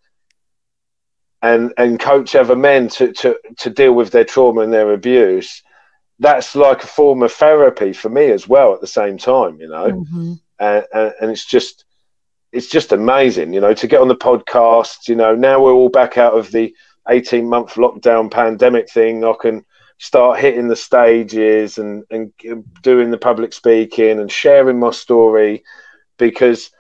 [1.43, 5.63] and and coach other men to to to deal with their trauma and their abuse,
[6.19, 8.75] that's like a form of therapy for me as well.
[8.75, 9.91] At the same time, you know.
[9.91, 11.85] Mm-hmm and, and, and it's just
[12.51, 15.09] it's just amazing, you know, to get on the podcast.
[15.09, 16.75] You know, now we're all back out of the
[17.09, 19.25] 18 month lockdown pandemic thing.
[19.25, 19.65] I can
[19.99, 22.33] start hitting the stages and, and
[22.83, 25.65] doing the public speaking and sharing my story
[26.19, 26.71] because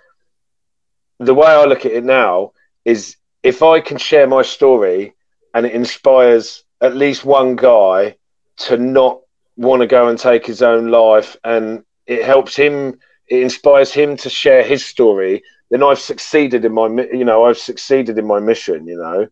[1.18, 2.52] the way I look at it now
[2.84, 5.14] is if I can share my story
[5.54, 8.16] and it inspires at least one guy
[8.58, 9.20] to not
[9.56, 14.16] want to go and take his own life and it helps him it inspires him
[14.16, 18.40] to share his story, then I've succeeded in my, you know, I've succeeded in my
[18.40, 18.86] mission.
[18.86, 19.28] You know,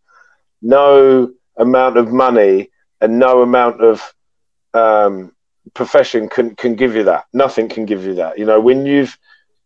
[0.66, 4.14] no amount of money and no amount of
[4.74, 5.32] um,
[5.74, 7.26] profession can can give you that.
[7.32, 8.38] Nothing can give you that.
[8.38, 9.16] You know, when you've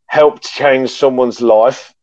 [0.07, 1.95] helped change someone's life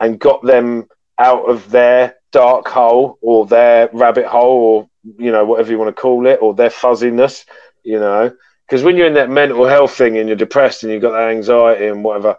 [0.00, 0.86] and got them
[1.18, 4.88] out of their dark hole or their rabbit hole or
[5.18, 7.44] you know whatever you want to call it or their fuzziness,
[7.82, 8.32] you know
[8.66, 11.30] because when you're in that mental health thing and you're depressed and you've got that
[11.30, 12.36] anxiety and whatever,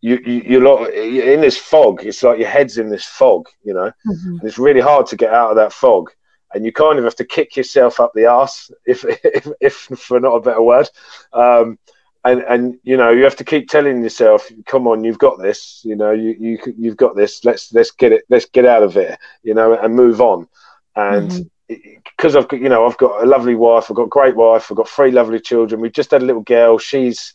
[0.00, 2.04] you, you you're, you're in this fog.
[2.04, 4.46] It's like your head's in this fog, you know, mm-hmm.
[4.46, 6.10] it's really hard to get out of that fog.
[6.52, 10.18] And you kind of have to kick yourself up the ass, if if, if for
[10.18, 10.88] not a better word.
[11.32, 11.78] Um,
[12.22, 15.80] and and you know you have to keep telling yourself, "Come on, you've got this.
[15.84, 17.44] You know, you you you've got this.
[17.46, 18.24] Let's let's get it.
[18.28, 19.18] Let's get out of it.
[19.42, 20.48] You know, and move on."
[20.96, 21.42] And mm-hmm
[22.04, 24.70] because I've got you know I've got a lovely wife, I've got a great wife,
[24.70, 25.80] I've got three lovely children.
[25.80, 26.78] We've just had a little girl.
[26.78, 27.32] She's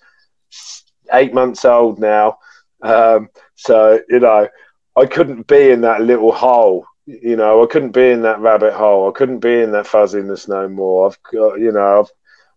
[1.14, 2.38] eight months old now,
[2.82, 4.48] um, so you know
[4.96, 6.86] I couldn't be in that little hole.
[7.06, 9.10] You know I couldn't be in that rabbit hole.
[9.10, 11.08] I couldn't be in that fuzziness no more.
[11.08, 12.12] I've got you know I've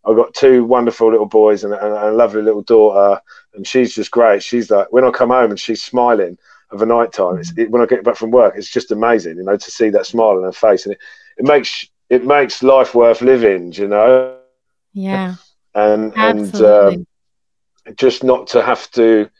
[0.08, 3.20] I've got two wonderful little boys and, and, and a lovely little daughter,
[3.54, 4.42] and she's just great.
[4.42, 6.38] She's like when I come home and she's smiling
[6.70, 7.40] of a night time.
[7.56, 10.06] It, when I get back from work, it's just amazing, you know, to see that
[10.06, 11.00] smile on her face, and it,
[11.38, 14.38] it makes it makes life worth living, you know.
[14.92, 15.34] Yeah.
[15.74, 16.94] And Absolutely.
[16.94, 17.06] and um,
[17.96, 19.30] just not to have to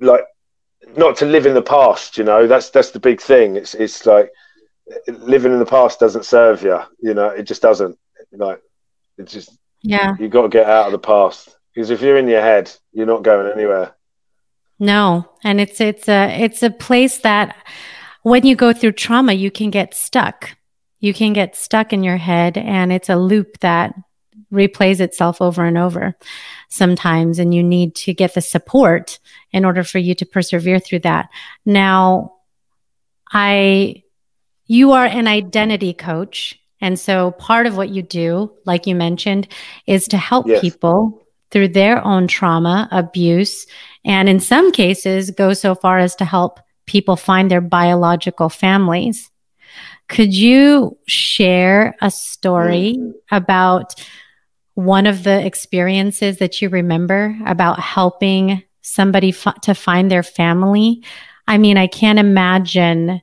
[0.00, 0.24] like
[0.96, 2.46] not to live in the past, you know.
[2.46, 3.56] That's that's the big thing.
[3.56, 4.30] It's it's like
[5.06, 7.28] living in the past doesn't serve you, you know.
[7.28, 7.98] It just doesn't.
[8.32, 8.60] Like
[9.16, 10.14] it's just yeah.
[10.18, 13.06] You got to get out of the past because if you're in your head, you're
[13.06, 13.94] not going anywhere.
[14.78, 17.56] No, and it's it's a it's a place that
[18.22, 20.56] when you go through trauma, you can get stuck
[21.00, 23.94] you can get stuck in your head and it's a loop that
[24.52, 26.16] replays itself over and over
[26.68, 29.18] sometimes and you need to get the support
[29.52, 31.28] in order for you to persevere through that
[31.66, 32.32] now
[33.32, 34.02] i
[34.66, 39.46] you are an identity coach and so part of what you do like you mentioned
[39.86, 40.60] is to help yes.
[40.60, 43.66] people through their own trauma abuse
[44.04, 49.30] and in some cases go so far as to help people find their biological families
[50.08, 53.10] could you share a story mm-hmm.
[53.30, 53.94] about
[54.78, 61.02] one of the experiences that you remember about helping somebody f- to find their family?
[61.48, 63.20] I mean, I can't imagine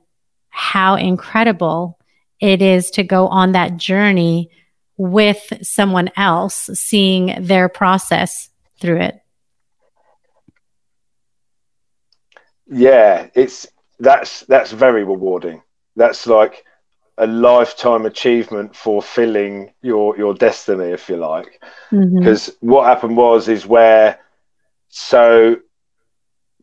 [0.50, 1.98] how incredible
[2.40, 4.50] it is to go on that journey
[4.98, 9.18] with someone else, seeing their process through it.
[12.66, 13.66] Yeah, it's
[13.98, 15.62] that's that's very rewarding.
[15.94, 16.66] That's like
[17.18, 21.62] a lifetime achievement fulfilling your your destiny, if you like.
[21.90, 22.68] Because mm-hmm.
[22.68, 24.18] what happened was is where
[24.88, 25.56] so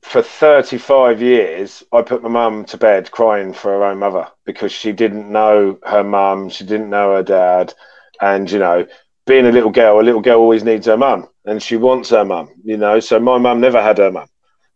[0.01, 4.71] for 35 years, I put my mum to bed crying for her own mother because
[4.71, 7.73] she didn't know her mum, she didn't know her dad,
[8.21, 8.85] and you know,
[9.25, 12.25] being a little girl, a little girl always needs her mum, and she wants her
[12.25, 12.99] mum, you know.
[12.99, 14.27] So my mum never had her mum,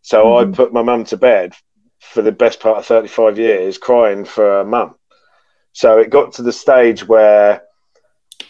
[0.02, 0.52] so mm-hmm.
[0.52, 1.52] I put my mum to bed
[2.00, 4.94] for the best part of 35 years, crying for her mum
[5.78, 7.62] so it got to the stage where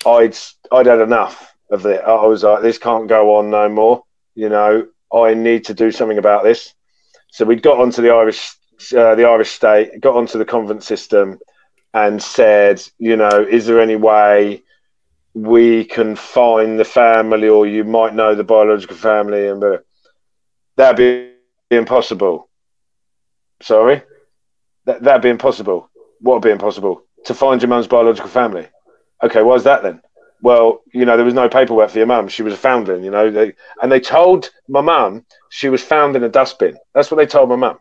[0.06, 0.34] I'd
[0.72, 2.00] I'd had enough of it.
[2.00, 4.02] I was like, this can't go on no more.
[4.34, 6.72] You know, I need to do something about this.
[7.30, 8.50] So we got onto the Irish
[8.96, 11.38] uh, the Irish state, got onto the convent system,
[11.92, 14.62] and said, you know, is there any way
[15.34, 19.84] we can find the family, or you might know the biological family, and but
[20.76, 21.34] that'd be
[21.76, 22.48] impossible.
[23.60, 24.00] Sorry,
[24.86, 25.90] that that'd be impossible.
[26.20, 27.04] What would be impossible?
[27.26, 28.66] To find your mum's biological family.
[29.22, 30.00] Okay, why's that then?
[30.40, 32.28] Well, you know, there was no paperwork for your mum.
[32.28, 36.14] She was a foundling, you know, they, and they told my mum she was found
[36.14, 36.78] in a dustbin.
[36.94, 37.78] That's what they told my mum.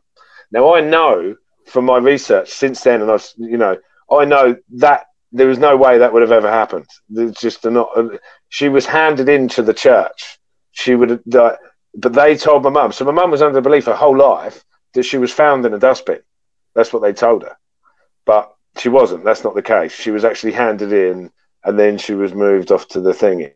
[0.52, 1.36] Now I know
[1.68, 3.78] from my research since then, and I've, you know,
[4.12, 6.88] I know that there was no way that would have ever happened.
[7.14, 7.90] It's just not.
[7.96, 8.18] Uh,
[8.50, 10.40] she was handed into the church.
[10.72, 12.92] She would have, but they told my mum.
[12.92, 15.74] So my mum was under the belief her whole life that she was found in
[15.74, 16.20] a dustbin.
[16.74, 17.58] That's what they told her,
[18.26, 19.24] but she wasn't.
[19.24, 19.94] That's not the case.
[19.94, 21.32] She was actually handed in,
[21.64, 23.54] and then she was moved off to the thingy.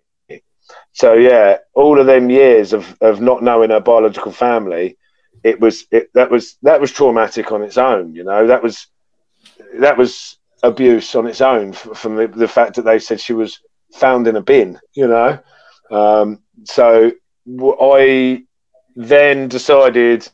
[0.93, 4.97] So yeah, all of them years of, of not knowing her biological family,
[5.43, 8.13] it was it, that was that was traumatic on its own.
[8.15, 8.87] You know, that was
[9.79, 13.59] that was abuse on its own from the, the fact that they said she was
[13.93, 15.39] found in a bin, you know.
[15.89, 17.11] Um, so
[17.79, 18.43] I
[18.95, 20.27] then decided,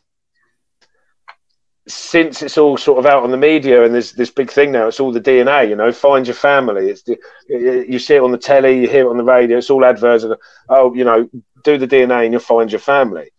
[1.88, 4.88] since it's all sort of out on the media and there's this big thing now,
[4.88, 6.90] it's all the DNA, you know, find your family.
[6.90, 9.70] It's the, you see it on the telly, you hear it on the radio, it's
[9.70, 10.24] all adverts.
[10.24, 10.36] And,
[10.68, 11.28] oh, you know,
[11.64, 13.30] do the DNA and you'll find your family.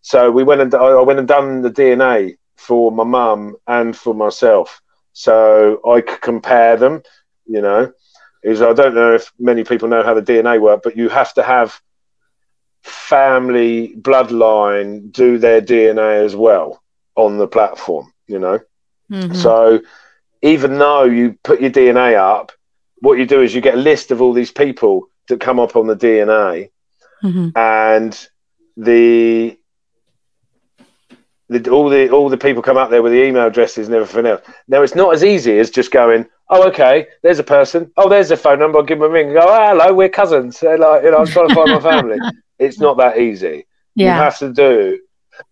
[0.00, 4.14] So we went and I went and done the DNA for my mum and for
[4.14, 4.80] myself
[5.12, 7.02] so I could compare them.
[7.46, 7.92] You know,
[8.42, 11.34] is I don't know if many people know how the DNA work, but you have
[11.34, 11.80] to have
[12.82, 16.82] family bloodline do their DNA as well
[17.18, 18.12] on the platform.
[18.26, 18.60] You know,
[19.10, 19.34] mm-hmm.
[19.34, 19.80] so
[20.42, 22.52] even though you put your DNA up,
[23.00, 25.76] what you do is you get a list of all these people that come up
[25.76, 26.70] on the DNA,
[27.22, 27.48] mm-hmm.
[27.56, 28.28] and
[28.76, 29.58] the
[31.48, 34.26] the, all the all the people come up there with the email addresses and everything
[34.26, 34.42] else.
[34.68, 38.30] Now it's not as easy as just going, oh okay, there's a person, oh there's
[38.30, 40.60] a phone number, I'll give them a ring, and go, oh, hello, we're cousins.
[40.60, 42.18] They're like, you know, I'm trying to find my family.
[42.60, 43.68] It's not that easy.
[43.94, 44.16] Yeah.
[44.16, 45.00] You have to do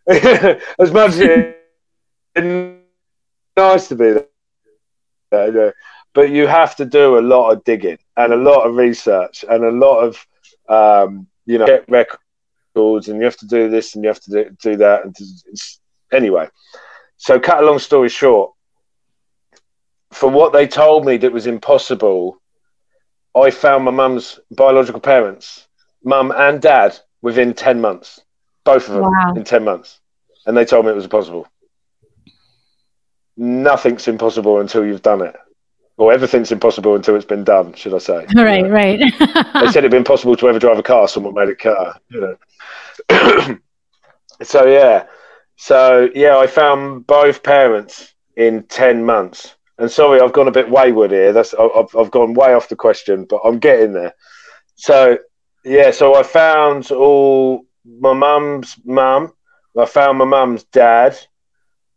[0.81, 1.55] as much as
[2.37, 4.15] nice to be
[5.31, 5.75] there,
[6.15, 9.65] but you have to do a lot of digging and a lot of research and
[9.65, 10.27] a lot of
[10.69, 14.31] um, you know get records and you have to do this and you have to
[14.31, 15.81] do, do that and it's
[16.13, 16.49] Anyway,
[17.17, 18.53] so cut a long story short,
[20.13, 22.41] for what they told me that was impossible,
[23.35, 25.67] I found my mum's biological parents,
[26.05, 28.21] mum and dad, within 10 months.
[28.65, 29.35] Both of them wow.
[29.35, 30.01] in 10 months.
[30.47, 31.47] And they told me it was impossible.
[33.37, 35.37] Nothing's impossible until you've done it.
[35.99, 38.27] Or everything's impossible until it's been done, should I say?
[38.35, 38.71] Right, you know?
[38.71, 38.99] right.
[39.55, 42.37] they said it'd be impossible to ever drive a car, someone made a car, you
[43.11, 43.59] know.
[44.43, 45.07] so, yeah.
[45.57, 49.55] So yeah, I found both parents in ten months.
[49.79, 51.33] And sorry, I've gone a bit wayward here.
[51.33, 54.15] That's I've, I've gone way off the question, but I'm getting there.
[54.77, 55.19] So
[55.65, 59.33] yeah, so I found all my mum's mum.
[59.77, 61.19] I found my mum's dad.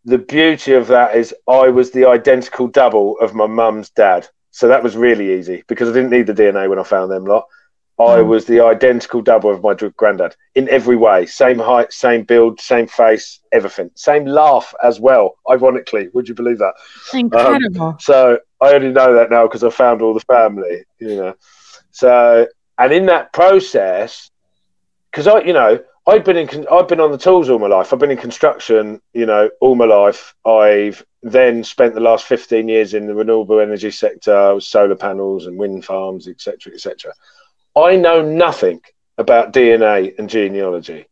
[0.09, 4.27] The beauty of that is I was the identical double of my mum's dad.
[4.49, 7.25] So that was really easy because I didn't need the DNA when I found them
[7.25, 7.45] lot.
[7.99, 8.27] I hmm.
[8.27, 11.27] was the identical double of my granddad in every way.
[11.27, 13.91] Same height, same build, same face, everything.
[13.93, 16.07] Same laugh as well, ironically.
[16.13, 16.73] Would you believe that?
[17.13, 17.81] Incredible.
[17.81, 21.35] Um, so I only know that now because I found all the family, you know.
[21.91, 22.47] So,
[22.79, 24.31] and in that process,
[25.11, 27.93] because I, you know, I've been in, I've been on the tools all my life.
[27.93, 30.33] I've been in construction, you know, all my life.
[30.43, 35.59] I've then spent the last 15 years in the renewable energy sector, solar panels and
[35.59, 37.13] wind farms, etc., etc.
[37.75, 38.81] I know nothing
[39.19, 41.05] about DNA and genealogy.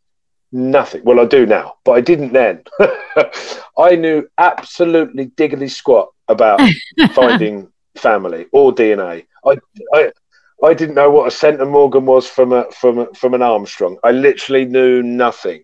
[0.50, 1.04] Nothing.
[1.04, 2.64] Well, I do now, but I didn't then.
[3.78, 6.60] I knew absolutely diggly squat about
[7.12, 9.26] finding family or DNA.
[9.44, 9.58] I,
[9.94, 10.12] I,
[10.62, 13.98] I didn't know what a centimorgan was from a from a, from an Armstrong.
[14.02, 15.62] I literally knew nothing.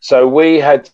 [0.00, 0.90] So we had,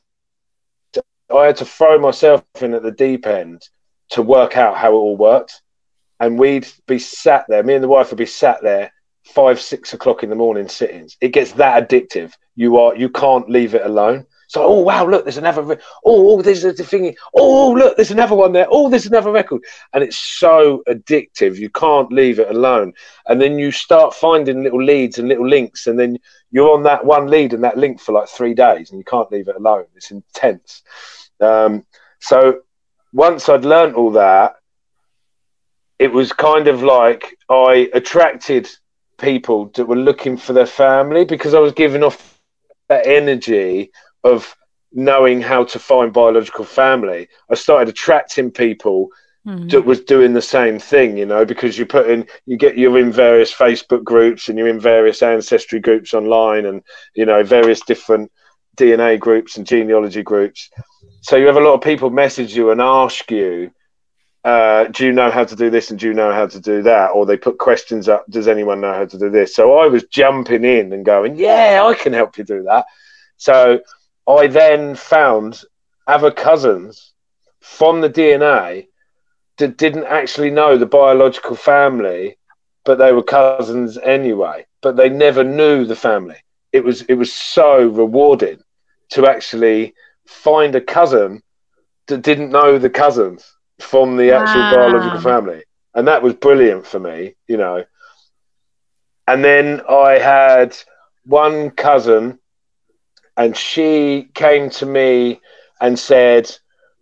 [0.92, 1.02] to,
[1.34, 3.62] I had to throw myself in at the deep end
[4.10, 5.62] to work out how it all worked,
[6.18, 7.62] and we'd be sat there.
[7.62, 8.92] Me and the wife would be sat there
[9.24, 11.16] five, six o'clock in the morning sittings.
[11.20, 12.32] It gets that addictive.
[12.56, 14.26] You are you can't leave it alone.
[14.50, 15.62] So, oh wow, look, there's another.
[15.62, 17.14] Re- oh, oh, there's a thing.
[17.36, 18.66] Oh, look, there's another one there.
[18.68, 21.56] Oh, there's another record, and it's so addictive.
[21.56, 22.92] You can't leave it alone.
[23.29, 26.18] And then you start finding little leads and little links, and then
[26.50, 29.31] you're on that one lead and that link for like three days, and you can't
[29.31, 29.85] leave it alone.
[29.94, 30.83] It's intense.
[31.38, 31.87] Um,
[32.18, 32.62] so
[33.12, 34.56] once I'd learned all that,
[36.00, 38.68] it was kind of like I attracted
[39.16, 42.40] people that were looking for their family because I was giving off
[42.88, 43.92] that energy
[44.25, 44.56] of
[44.92, 47.29] knowing how to find biological family.
[47.50, 49.08] I started attracting people
[49.46, 49.71] mm.
[49.71, 52.98] that was doing the same thing, you know, because you put in, you get, you're
[52.98, 56.83] in various Facebook groups and you're in various ancestry groups online and,
[57.14, 58.31] you know, various different
[58.77, 60.71] DNA groups and genealogy groups.
[61.23, 63.71] So you have a lot of people message you and ask you,
[64.42, 66.83] uh, do you know how to do this and do you know how to do
[66.83, 67.08] that?
[67.08, 69.54] Or they put questions up, does anyone know how to do this?
[69.54, 72.87] So I was jumping in and going, yeah, I can help you do that.
[73.37, 73.81] So
[74.37, 75.62] I then found
[76.06, 77.12] other cousins
[77.60, 78.88] from the DNA
[79.58, 82.38] that didn't actually know the biological family,
[82.85, 84.66] but they were cousins anyway.
[84.83, 86.37] But they never knew the family.
[86.72, 88.60] It was it was so rewarding
[89.10, 89.94] to actually
[90.26, 91.42] find a cousin
[92.06, 93.44] that didn't know the cousins
[93.81, 94.74] from the actual wow.
[94.74, 95.62] biological family,
[95.94, 97.85] and that was brilliant for me, you know.
[99.26, 100.76] And then I had
[101.24, 102.38] one cousin,
[103.40, 105.40] and she came to me
[105.80, 106.58] and said,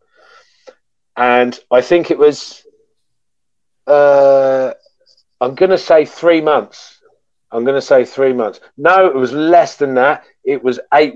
[1.16, 2.64] And I think it was,
[3.86, 4.72] uh,
[5.40, 7.00] I'm going to say three months.
[7.50, 8.60] I'm going to say three months.
[8.76, 10.24] No, it was less than that.
[10.44, 11.14] It was eight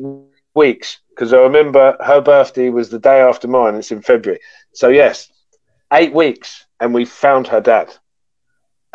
[0.54, 3.74] weeks because I remember her birthday was the day after mine.
[3.74, 4.40] It's in February.
[4.72, 5.30] So, yes,
[5.92, 7.94] eight weeks and we found her dad.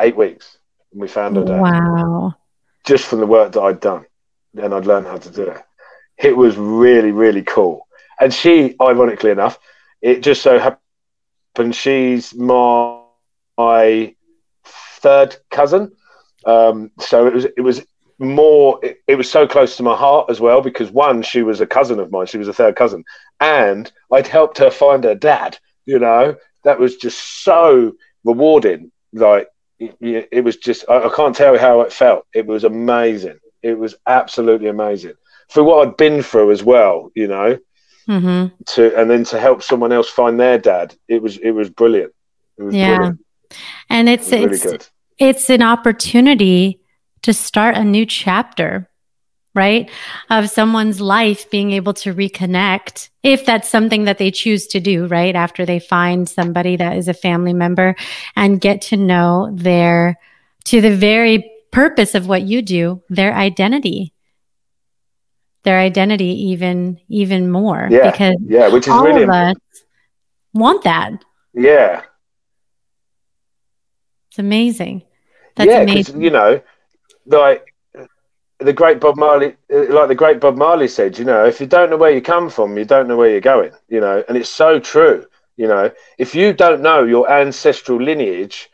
[0.00, 0.58] Eight weeks,
[0.92, 1.60] and we found her dad.
[1.60, 2.34] Wow!
[2.84, 4.04] Just from the work that I'd done,
[4.56, 5.62] and I'd learned how to do it.
[6.18, 7.86] It was really, really cool.
[8.20, 9.58] And she, ironically enough,
[10.00, 13.01] it just so happened she's my,
[13.58, 14.14] my
[14.64, 15.92] third cousin.
[16.44, 17.86] Um, so it was it was
[18.18, 21.60] more it, it, was so close to my heart as well because one she was
[21.60, 23.02] a cousin of mine she was a third cousin
[23.40, 27.92] and i'd helped her find her dad you know that was just so
[28.24, 28.90] rewarding.
[29.12, 29.48] Like
[29.78, 32.26] it, it was just, I, I, can't tell you how it felt.
[32.34, 33.38] It was amazing.
[33.62, 35.14] It was absolutely amazing
[35.48, 37.10] for what I'd been through as well.
[37.14, 37.58] You know,
[38.08, 38.54] mm-hmm.
[38.66, 40.94] to and then to help someone else find their dad.
[41.08, 42.12] It was it was brilliant.
[42.58, 43.24] It was yeah, brilliant.
[43.88, 44.78] And it's it it's really
[45.18, 46.80] it's an opportunity
[47.22, 48.88] to start a new chapter
[49.54, 49.90] right?
[50.30, 55.06] Of someone's life being able to reconnect, if that's something that they choose to do,
[55.06, 55.34] right?
[55.34, 57.94] After they find somebody that is a family member
[58.34, 60.18] and get to know their,
[60.64, 64.12] to the very purpose of what you do, their identity.
[65.64, 69.54] Their identity even even more yeah, because yeah, which is really of us
[70.52, 71.24] want that.
[71.54, 72.02] Yeah,
[74.32, 75.02] it's amazing.
[75.56, 76.22] That's yeah, amazing.
[76.22, 76.62] You know,
[77.26, 77.74] like
[78.60, 81.90] the great Bob Marley, like the great Bob Marley said, you know, if you don't
[81.90, 84.48] know where you come from, you don't know where you're going, you know, and it's
[84.48, 85.26] so true.
[85.58, 88.70] You know, if you don't know your ancestral lineage,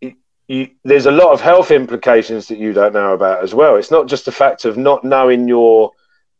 [0.00, 0.14] you,
[0.48, 3.76] you, there's a lot of health implications that you don't know about as well.
[3.76, 5.90] It's not just the fact of not knowing your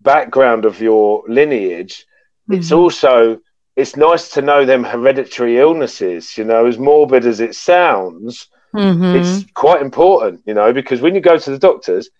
[0.00, 2.06] background of your lineage.
[2.48, 2.60] Mm-hmm.
[2.60, 3.42] It's also
[3.76, 6.36] it's nice to know them hereditary illnesses.
[6.36, 9.16] You know, as morbid as it sounds, mm-hmm.
[9.16, 10.42] it's quite important.
[10.46, 12.10] You know, because when you go to the doctors,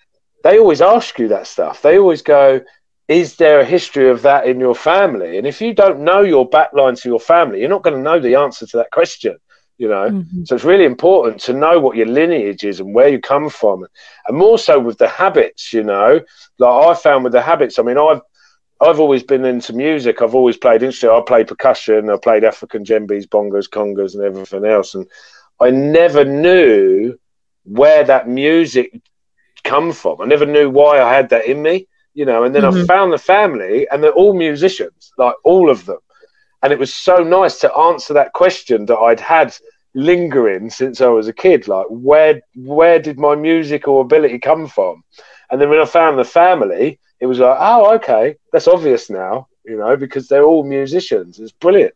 [0.45, 1.83] they always ask you that stuff.
[1.83, 2.61] They always go,
[3.09, 5.39] is there a history of that in your family?
[5.39, 8.19] And if you don't know your backline to your family, you're not going to know
[8.19, 9.37] the answer to that question.
[9.79, 10.45] You know, mm-hmm.
[10.45, 13.85] so it's really important to know what your lineage is and where you come from,
[14.29, 15.73] and more so with the habits.
[15.73, 16.21] You know,
[16.59, 17.79] like I found with the habits.
[17.79, 18.21] I mean, I've
[18.83, 20.21] I've always been into music.
[20.21, 21.23] I've always played instrument.
[21.23, 22.11] I played percussion.
[22.11, 24.95] I played African djembes, bongos, congas, and everything else.
[24.95, 25.07] And
[25.61, 27.17] I never knew
[27.65, 29.01] where that music
[29.63, 30.21] come from.
[30.21, 32.43] I never knew why I had that in me, you know.
[32.43, 32.83] And then mm-hmm.
[32.83, 35.99] I found the family, and they're all musicians, like all of them.
[36.63, 39.55] And it was so nice to answer that question that I'd had
[39.95, 41.69] lingering since I was a kid.
[41.69, 45.05] Like, where where did my musical ability come from?
[45.51, 49.47] And then when I found the family, it was like, oh, okay, that's obvious now,
[49.65, 51.39] you know, because they're all musicians.
[51.39, 51.95] It's brilliant.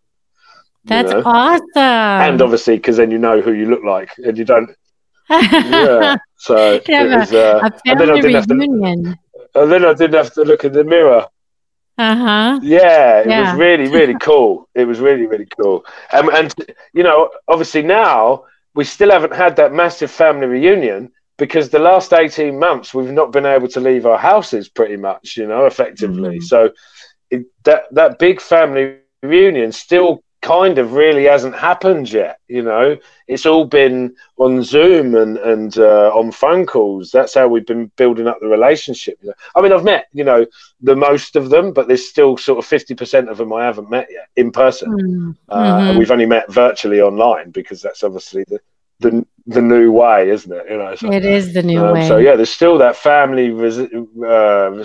[0.85, 1.23] That's know?
[1.25, 1.67] awesome.
[1.75, 4.71] And obviously, because then you know who you look like, and you don't
[5.31, 6.17] yeah.
[6.37, 9.05] So it was, uh, a and then I didn't reunion.
[9.05, 11.27] Have to, and then I didn't have to look in the mirror.
[11.99, 12.61] Uh-huh.
[12.63, 13.51] Yeah, it yeah.
[13.51, 14.69] was really, really cool.
[14.77, 15.85] It was really, really cool.
[16.13, 16.55] Um, and
[16.95, 18.45] you know, obviously now
[18.77, 23.33] we still haven't had that massive family reunion because the last 18 months we've not
[23.33, 26.39] been able to leave our houses pretty much, you know, effectively.
[26.39, 26.45] Mm-hmm.
[26.45, 26.71] So
[27.31, 32.39] it, that that big family reunion still kind of really hasn't happened yet.
[32.47, 37.11] You know, it's all been on Zoom and and uh, on phone calls.
[37.11, 39.19] That's how we've been building up the relationship.
[39.57, 40.47] I mean, I've met you know
[40.81, 43.91] the most of them, but there's still sort of fifty percent of them I haven't
[43.91, 44.91] met yet in person.
[44.91, 45.31] Mm-hmm.
[45.53, 48.61] Uh, we've only met virtually online because that's obviously the
[49.01, 50.67] the the new way, isn't it?
[50.69, 52.09] You know, so, it is the new um, way.
[52.09, 53.51] So yeah, there's still that family.
[54.27, 54.85] Uh,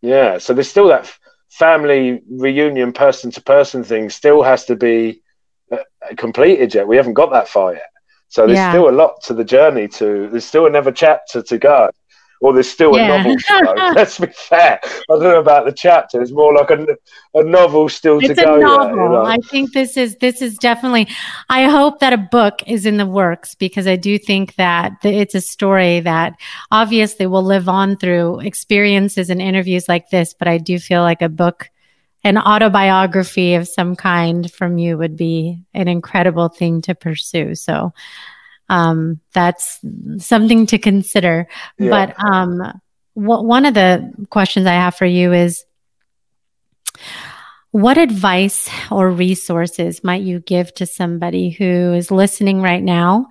[0.00, 1.10] yeah, so there's still that
[1.50, 4.10] family reunion, person to person thing.
[4.10, 5.22] Still has to be
[5.70, 5.78] uh,
[6.16, 6.88] completed yet.
[6.88, 7.90] We haven't got that far yet.
[8.28, 8.72] So there's yeah.
[8.72, 9.88] still a lot to the journey.
[9.88, 11.90] To there's still another chapter to go.
[12.40, 13.14] Well, there's still yeah.
[13.14, 13.92] a novel.
[13.94, 14.80] Let's be fair.
[14.82, 16.20] I don't know about the chapter.
[16.20, 16.86] It's more like a,
[17.34, 18.56] a novel still it's to go.
[18.56, 18.86] Novel.
[18.86, 19.24] There, you know?
[19.24, 21.08] I think this is this is definitely.
[21.48, 25.34] I hope that a book is in the works because I do think that it's
[25.34, 26.34] a story that
[26.70, 30.34] obviously will live on through experiences and interviews like this.
[30.34, 31.70] But I do feel like a book
[32.24, 37.54] an autobiography of some kind from you would be an incredible thing to pursue.
[37.54, 37.92] So
[38.68, 39.80] um, that's
[40.18, 41.48] something to consider.
[41.78, 41.90] Yeah.
[41.90, 42.58] But um,
[43.16, 45.64] w- one of the questions I have for you is
[47.70, 53.26] what advice or resources might you give to somebody who is listening right now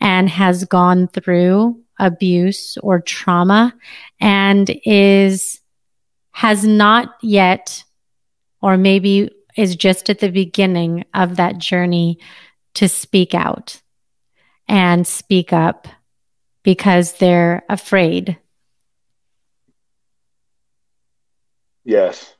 [0.00, 3.74] and has gone through abuse or trauma
[4.18, 5.60] and is
[6.30, 7.84] has not yet
[8.62, 12.18] or maybe is just at the beginning of that journey
[12.72, 13.81] to speak out
[14.68, 15.88] and speak up
[16.62, 18.38] because they're afraid.
[21.84, 22.34] Yes.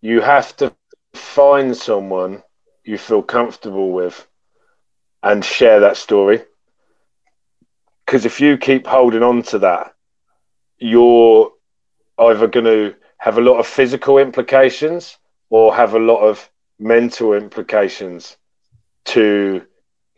[0.00, 0.74] You have to
[1.14, 2.42] find someone
[2.84, 4.26] you feel comfortable with
[5.22, 6.42] and share that story.
[8.04, 9.94] Because if you keep holding on to that,
[10.78, 11.52] you're
[12.18, 15.16] either going to have a lot of physical implications
[15.50, 16.48] or have a lot of
[16.78, 18.36] mental implications
[19.06, 19.66] to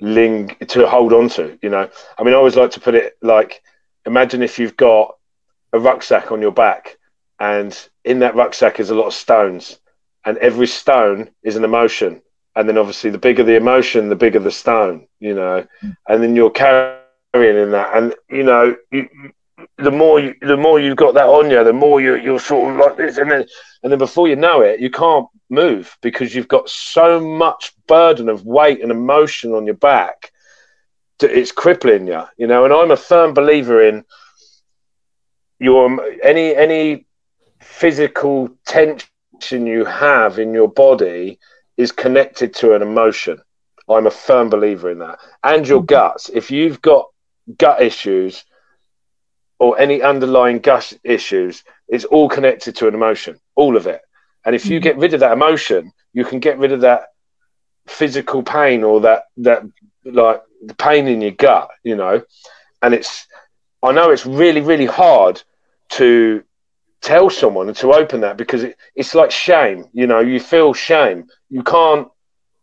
[0.01, 1.59] ling to hold on to.
[1.63, 1.89] You know,
[2.19, 3.63] I mean, I always like to put it like,
[4.07, 5.17] imagine if you've got
[5.73, 6.99] a rucksack on your back,
[7.41, 9.79] and in that rucksack is a lot of stones,
[10.25, 12.21] and every stone is an emotion,
[12.57, 15.07] and then obviously the bigger the emotion, the bigger the stone.
[15.21, 15.67] You know,
[16.09, 16.99] and then you're carrying
[17.35, 19.09] in that, and you know, you,
[19.79, 22.73] the more you, the more you've got that on you, the more you, you're sort
[22.73, 23.47] of like this, and then
[23.83, 28.29] and then before you know it, you can't move because you've got so much burden
[28.29, 30.33] of weight and emotion on your back.
[31.21, 32.65] It's crippling you, you know.
[32.65, 34.05] And I'm a firm believer in
[35.59, 37.07] your any any
[37.61, 41.39] physical tension you have in your body
[41.77, 43.41] is connected to an emotion.
[43.89, 45.87] I'm a firm believer in that, and your mm-hmm.
[45.87, 46.29] guts.
[46.29, 47.07] If you've got
[47.57, 48.45] gut issues
[49.59, 54.01] or any underlying gut issues, it's all connected to an emotion, all of it.
[54.45, 54.83] And if you mm.
[54.83, 57.09] get rid of that emotion, you can get rid of that
[57.87, 59.63] physical pain or that that
[60.05, 62.23] like the pain in your gut, you know.
[62.83, 63.27] And it's
[63.83, 65.43] I know it's really really hard
[65.91, 66.45] to
[67.01, 70.21] tell someone and to open that because it, it's like shame, you know.
[70.21, 71.27] You feel shame.
[71.51, 72.09] You can't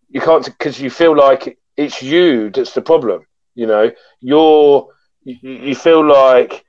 [0.09, 3.91] you can't because you feel like it's you that's the problem, you know.
[4.21, 4.89] You're
[5.23, 6.65] you, you feel like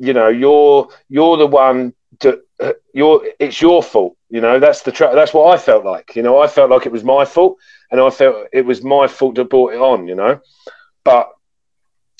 [0.00, 2.40] you know you're you're the one that
[2.92, 6.14] you're it's your fault you know, that's the tra- that's what I felt like.
[6.14, 7.58] You know, I felt like it was my fault,
[7.90, 10.06] and I felt it was my fault that brought it on.
[10.06, 10.40] You know,
[11.04, 11.30] but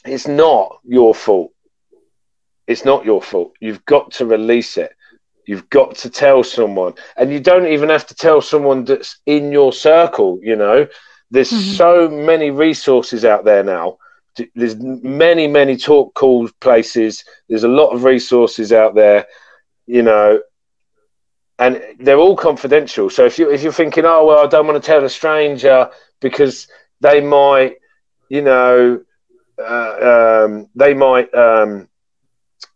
[0.04, 1.52] it's not your fault.
[2.66, 3.54] It's not your fault.
[3.60, 4.92] You've got to release it.
[5.46, 9.52] You've got to tell someone, and you don't even have to tell someone that's in
[9.52, 10.40] your circle.
[10.42, 10.88] You know,
[11.30, 11.74] there's mm-hmm.
[11.76, 13.98] so many resources out there now.
[14.54, 17.24] There's many, many talk calls places.
[17.48, 19.26] There's a lot of resources out there.
[19.86, 20.40] You know,
[21.58, 23.10] and they're all confidential.
[23.10, 25.90] So if you if you're thinking, oh well, I don't want to tell a stranger
[26.20, 26.68] because
[27.00, 27.76] they might,
[28.28, 29.00] you know,
[29.58, 31.88] uh, um, they might, um,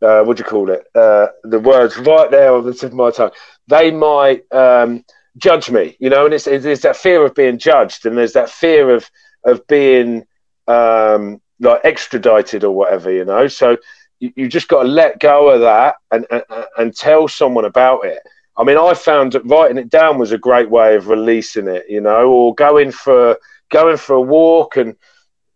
[0.02, 0.84] uh, what do you call it?
[0.94, 3.30] Uh, the words right there on the tip of my tongue.
[3.68, 5.04] They might um,
[5.38, 8.50] judge me, you know, and it's, it's, that fear of being judged, and there's that
[8.50, 9.10] fear of
[9.44, 10.24] of being
[10.68, 13.46] um, like extradited or whatever, you know.
[13.48, 13.76] So
[14.20, 16.44] you, you just got to let go of that and, and
[16.76, 18.20] and tell someone about it
[18.56, 21.86] I mean, I found that writing it down was a great way of releasing it,
[21.88, 23.38] you know, or going for
[23.70, 24.94] going for a walk and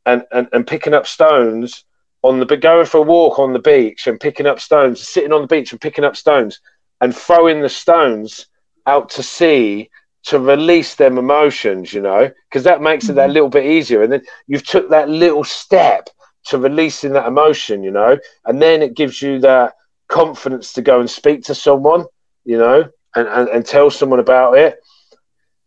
[0.04, 1.84] and and, and picking up stones
[2.22, 5.32] on the But going for a walk on the beach and picking up stones, sitting
[5.32, 6.60] on the beach and picking up stones
[7.00, 8.46] and throwing the stones
[8.86, 9.90] out to sea
[10.24, 13.12] to release them emotions, you know, because that makes mm-hmm.
[13.12, 13.32] it that mm-hmm.
[13.34, 14.02] little bit easier.
[14.02, 16.08] And then you've took that little step
[16.46, 19.74] to releasing that emotion, you know, and then it gives you that
[20.08, 22.06] confidence to go and speak to someone
[22.48, 24.80] you know, and, and, and tell someone about it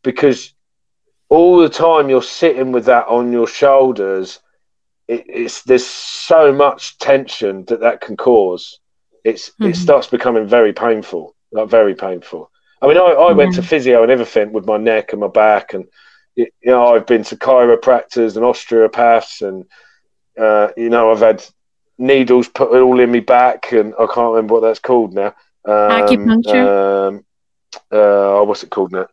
[0.02, 0.52] because
[1.30, 4.40] all the time you're sitting with that on your shoulders,
[5.08, 8.80] it, it's there's so much tension that that can cause.
[9.24, 9.68] It's mm-hmm.
[9.68, 12.51] it starts becoming very painful, like very painful.
[12.82, 15.74] I mean, I, I went to physio and everything with my neck and my back,
[15.74, 15.86] and
[16.36, 19.66] you know, I've been to chiropractors and osteopaths, and
[20.40, 21.46] uh, you know, I've had
[21.98, 25.36] needles put all in me back, and I can't remember what that's called now.
[25.66, 27.08] Um, Acupuncture.
[27.08, 27.26] Um,
[27.92, 29.08] uh, what's it called now?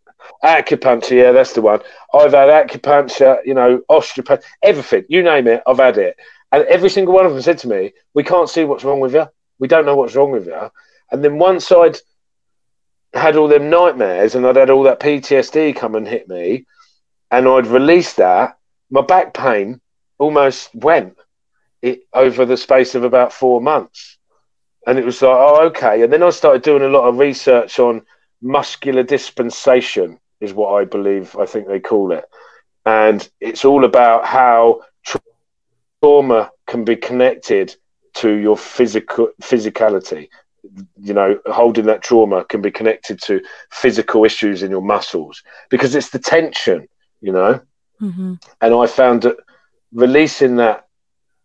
[0.44, 1.80] Acupuncture, yeah, that's the one.
[2.14, 6.16] I've had acupuncture, you know, osteopath, everything, you name it, I've had it.
[6.52, 9.14] And every single one of them said to me, We can't see what's wrong with
[9.14, 9.26] you.
[9.58, 10.70] We don't know what's wrong with you.
[11.10, 11.98] And then once I'd
[13.14, 16.66] had all them nightmares and I'd had all that PTSD come and hit me,
[17.30, 18.59] and I'd released that,
[18.90, 19.80] my back pain
[20.18, 21.16] almost went
[21.82, 24.18] it, over the space of about four months.
[24.86, 26.02] And it was like, oh, okay.
[26.02, 28.02] And then I started doing a lot of research on
[28.40, 32.24] muscular dispensation, is what I believe, I think they call it.
[32.86, 34.82] And it's all about how
[36.00, 37.76] trauma can be connected
[38.14, 40.28] to your physical physicality.
[41.00, 43.40] You know, holding that trauma can be connected to
[43.70, 46.88] physical issues in your muscles because it's the tension,
[47.20, 47.60] you know.
[48.00, 48.34] Mm-hmm.
[48.60, 49.36] And I found that
[49.92, 50.86] releasing that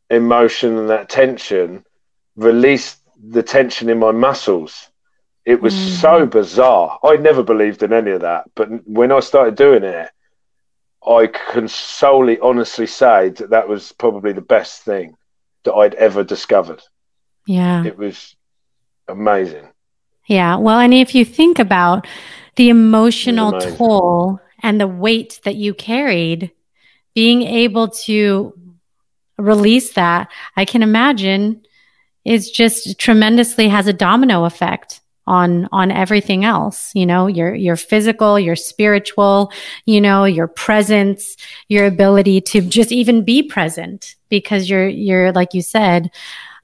[0.10, 1.84] emotion and that tension
[2.36, 4.90] released the tension in my muscles.
[5.46, 5.90] It was mm.
[6.00, 7.00] so bizarre.
[7.04, 8.46] I never believed in any of that.
[8.56, 10.10] But when I started doing it,
[11.06, 15.16] I can solely honestly say that that was probably the best thing
[15.64, 16.82] that I'd ever discovered.
[17.46, 17.84] Yeah.
[17.84, 18.36] It was
[19.08, 19.68] amazing.
[20.28, 20.56] Yeah.
[20.56, 22.08] Well, and if you think about
[22.56, 26.52] the emotional toll and the weight that you carried,
[27.14, 28.58] being able to
[29.38, 31.64] release that, I can imagine
[32.26, 37.78] is just tremendously has a domino effect on on everything else you know your your
[37.78, 39.54] physical your spiritual
[39.86, 41.38] you know your presence
[41.70, 46.12] your ability to just even be present because you're you're like you said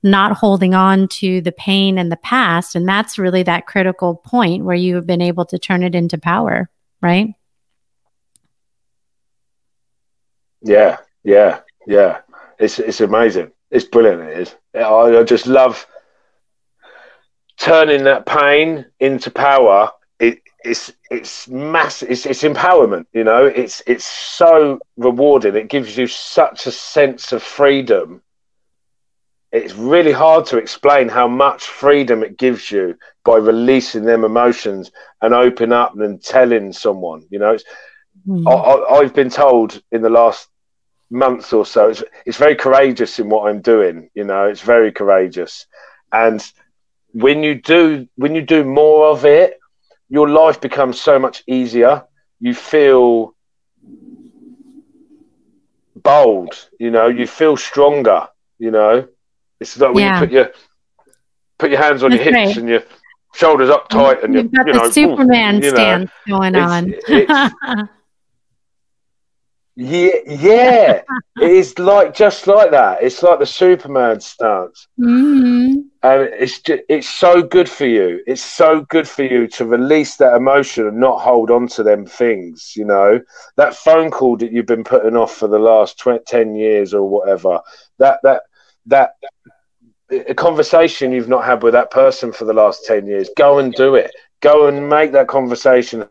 [0.03, 4.63] not holding on to the pain and the past and that's really that critical point
[4.63, 6.69] where you have been able to turn it into power
[7.01, 7.33] right
[10.61, 12.19] yeah yeah yeah
[12.59, 13.51] it's it's amazing.
[13.71, 14.21] It's brilliant.
[14.21, 14.55] It is.
[14.75, 15.87] I, I just love
[17.57, 19.91] turning that pain into power.
[20.19, 22.11] It, it's it's massive.
[22.11, 23.05] It's, it's empowerment.
[23.13, 25.55] You know, it's it's so rewarding.
[25.55, 28.21] It gives you such a sense of freedom.
[29.51, 32.95] It's really hard to explain how much freedom it gives you
[33.25, 34.91] by releasing them emotions
[35.21, 37.23] and open up and telling someone.
[37.29, 37.57] You know,
[38.27, 38.43] mm.
[38.47, 40.49] I, I've been told in the last
[41.09, 41.89] months or so.
[41.89, 44.09] It's, it's very courageous in what I'm doing.
[44.13, 45.65] You know, it's very courageous.
[46.11, 46.43] And
[47.13, 49.59] when you do when you do more of it,
[50.09, 52.03] your life becomes so much easier.
[52.39, 53.35] You feel
[55.95, 56.69] bold.
[56.79, 58.27] You know, you feel stronger.
[58.59, 59.07] You know,
[59.59, 60.19] it's like when yeah.
[60.19, 60.51] you put your
[61.57, 62.57] put your hands on That's your hips right.
[62.57, 62.83] and your
[63.33, 66.93] shoulders up tight and you've got you the know, Superman ooh, stance know, going on.
[67.07, 67.53] It's,
[69.81, 71.01] Yeah, yeah,
[71.37, 73.01] it's like just like that.
[73.01, 75.79] It's like the Superman stance, mm-hmm.
[76.03, 78.21] and it's just, it's so good for you.
[78.27, 82.05] It's so good for you to release that emotion and not hold on to them
[82.05, 82.73] things.
[82.75, 83.21] You know
[83.55, 87.07] that phone call that you've been putting off for the last 20, 10 years or
[87.07, 87.61] whatever.
[87.99, 88.43] That that
[88.89, 89.15] that
[90.11, 93.29] a conversation you've not had with that person for the last ten years.
[93.37, 94.11] Go and do it.
[94.41, 96.05] Go and make that conversation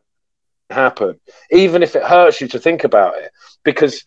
[0.71, 1.19] happen,
[1.51, 3.31] even if it hurts you to think about it.
[3.65, 4.05] Because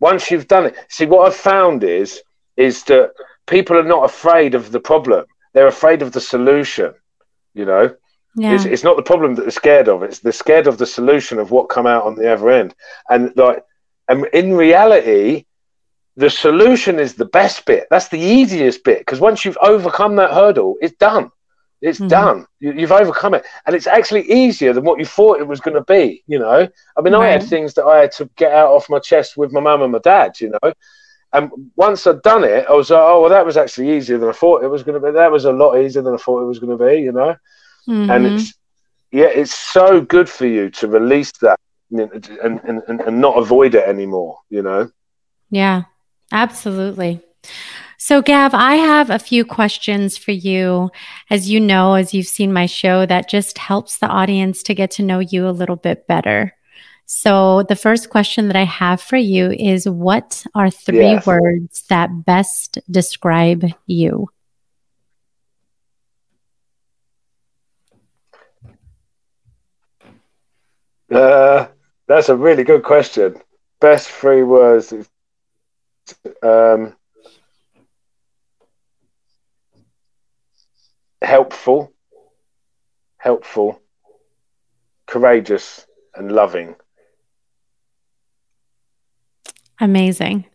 [0.00, 2.22] once you've done it, see what I've found is
[2.56, 3.12] is that
[3.46, 6.94] people are not afraid of the problem; they're afraid of the solution.
[7.54, 7.96] You know,
[8.36, 8.54] yeah.
[8.54, 11.38] it's, it's not the problem that they're scared of; it's they're scared of the solution
[11.38, 12.74] of what come out on the other end.
[13.10, 13.62] And like,
[14.08, 15.44] and in reality,
[16.16, 17.86] the solution is the best bit.
[17.90, 21.30] That's the easiest bit because once you've overcome that hurdle, it's done.
[21.82, 22.08] It's mm-hmm.
[22.08, 22.46] done.
[22.58, 25.74] You, have overcome it, and it's actually easier than what you thought it was going
[25.74, 26.24] to be.
[26.26, 27.28] You know, I mean, right.
[27.28, 29.82] I had things that I had to get out off my chest with my mum
[29.82, 30.40] and my dad.
[30.40, 30.72] You know,
[31.34, 34.30] and once I'd done it, I was like, oh well, that was actually easier than
[34.30, 35.12] I thought it was going to be.
[35.12, 37.02] That was a lot easier than I thought it was going to be.
[37.02, 37.36] You know,
[37.86, 38.10] mm-hmm.
[38.10, 38.54] and it's
[39.12, 41.60] yeah, it's so good for you to release that
[41.90, 42.10] and,
[42.42, 44.38] and and and not avoid it anymore.
[44.48, 44.90] You know.
[45.50, 45.82] Yeah,
[46.32, 47.20] absolutely.
[47.98, 50.90] So, Gav, I have a few questions for you.
[51.30, 54.90] As you know, as you've seen my show, that just helps the audience to get
[54.92, 56.54] to know you a little bit better.
[57.06, 62.24] So, the first question that I have for you is What are three words that
[62.26, 64.28] best describe you?
[71.10, 71.66] Uh,
[72.08, 73.36] That's a really good question.
[73.80, 74.92] Best three words.
[76.42, 76.94] Um,
[81.22, 81.92] helpful,
[83.18, 83.80] helpful,
[85.06, 86.76] courageous, and loving.
[89.80, 90.46] Amazing.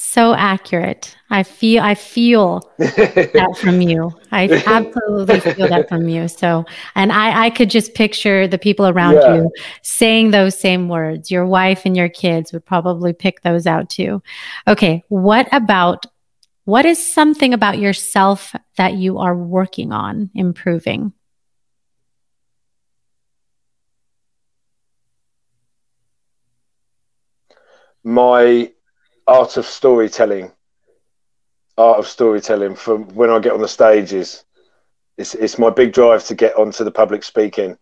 [0.00, 1.16] So accurate.
[1.28, 4.12] I feel I feel that from you.
[4.30, 6.28] I absolutely feel that from you.
[6.28, 9.34] So and I, I could just picture the people around yeah.
[9.34, 9.50] you
[9.82, 11.32] saying those same words.
[11.32, 14.22] Your wife and your kids would probably pick those out too.
[14.68, 15.02] Okay.
[15.08, 16.06] What about
[16.64, 21.12] what is something about yourself that you are working on improving?
[28.04, 28.70] My
[29.28, 30.50] art of storytelling,
[31.76, 34.44] art of storytelling from when I get on the stages.
[35.18, 37.76] It's, it's my big drive to get onto the public speaking,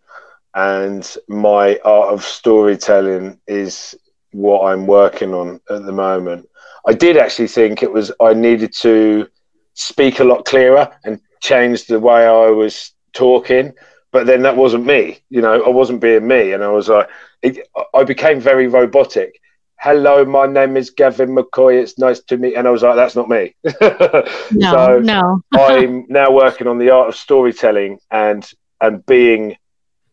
[0.53, 3.95] and my art of storytelling is
[4.31, 6.49] what I'm working on at the moment.
[6.85, 9.27] I did actually think it was I needed to
[9.73, 13.73] speak a lot clearer and change the way I was talking,
[14.11, 15.19] but then that wasn't me.
[15.29, 17.07] You know, I wasn't being me, and I was like,
[17.41, 19.39] it, I became very robotic
[19.79, 21.81] hello, my name is Gavin McCoy.
[21.81, 22.55] It's nice to meet.
[22.55, 23.55] And I was like, that's not me.
[23.81, 25.41] no, so no.
[25.53, 28.49] I'm now working on the art of storytelling and
[28.81, 29.57] and being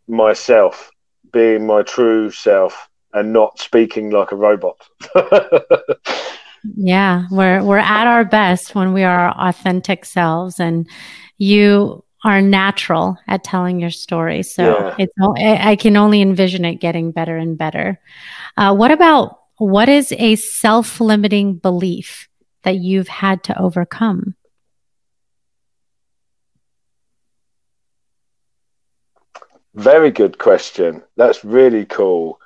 [0.09, 0.91] myself,
[1.33, 4.77] being my true self, and not speaking like a robot.
[6.77, 10.89] yeah, we're we're at our best when we are our authentic selves, and
[11.39, 14.43] you are natural at telling your story.
[14.43, 14.95] So yeah.
[14.99, 18.01] it's I can only envision it getting better and better.
[18.57, 22.29] Uh, what about what is a self limiting belief
[22.63, 24.35] that you've had to overcome?
[29.75, 31.03] Very good question.
[31.17, 32.41] That's really cool.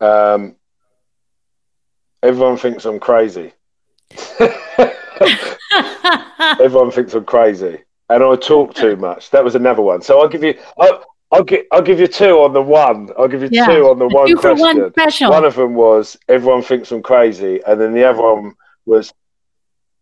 [0.00, 0.56] Um,
[2.22, 3.52] everyone thinks I'm crazy.
[6.60, 9.30] everyone thinks I'm crazy, and I talk too much.
[9.30, 10.00] That was another one.
[10.02, 10.58] So I'll give you.
[10.78, 11.00] I,
[11.34, 13.10] I'll give I'll give you two on the one.
[13.18, 13.66] I'll give you yeah.
[13.66, 14.60] two on the one two question.
[14.60, 15.30] One, special.
[15.30, 18.54] one of them was everyone thinks I'm crazy, and then the other one
[18.86, 19.12] was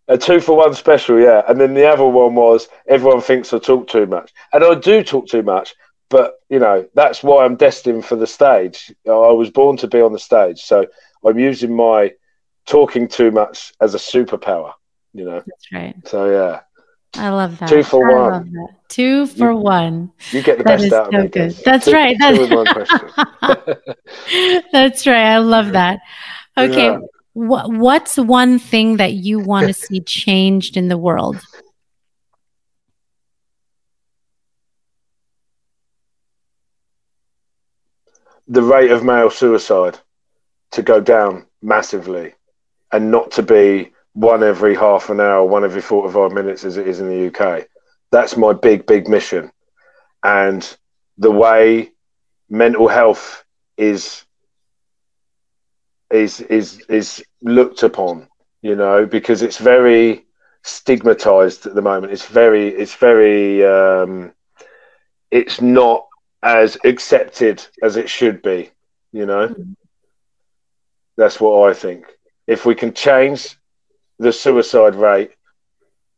[0.08, 1.42] a two for one special, yeah.
[1.48, 5.02] And then the other one was everyone thinks I talk too much, and I do
[5.02, 5.74] talk too much.
[6.10, 8.92] But you know that's why I'm destined for the stage.
[9.06, 10.86] I was born to be on the stage, so
[11.24, 12.12] I'm using my
[12.66, 14.72] talking too much as a superpower.
[15.14, 15.96] You know, that's right.
[16.06, 16.60] So yeah.
[17.14, 17.68] I love that.
[17.68, 18.68] Two for I one.
[18.92, 20.12] Two for you, one.
[20.32, 21.30] You get the that best out so of.
[21.30, 21.52] Good.
[21.64, 22.14] That's two, right.
[22.18, 22.38] That's,
[24.72, 25.16] That's right.
[25.16, 26.00] I love that.
[26.58, 26.88] Okay.
[26.88, 26.98] Yeah.
[27.32, 31.40] What, what's one thing that you want to see changed in the world?
[38.48, 39.98] The rate of male suicide
[40.72, 42.34] to go down massively
[42.92, 46.86] and not to be one every half an hour, one every 45 minutes as it
[46.86, 47.66] is in the UK.
[48.12, 49.50] That's my big, big mission.
[50.22, 50.62] And
[51.18, 51.92] the way
[52.48, 53.44] mental health
[53.76, 54.24] is
[56.10, 58.28] is is is looked upon,
[58.60, 60.26] you know, because it's very
[60.62, 62.12] stigmatized at the moment.
[62.12, 64.32] It's very it's very um,
[65.30, 66.06] it's not
[66.42, 68.70] as accepted as it should be,
[69.12, 69.48] you know.
[69.48, 69.76] Mm.
[71.16, 72.06] That's what I think.
[72.46, 73.56] If we can change
[74.18, 75.32] the suicide rate,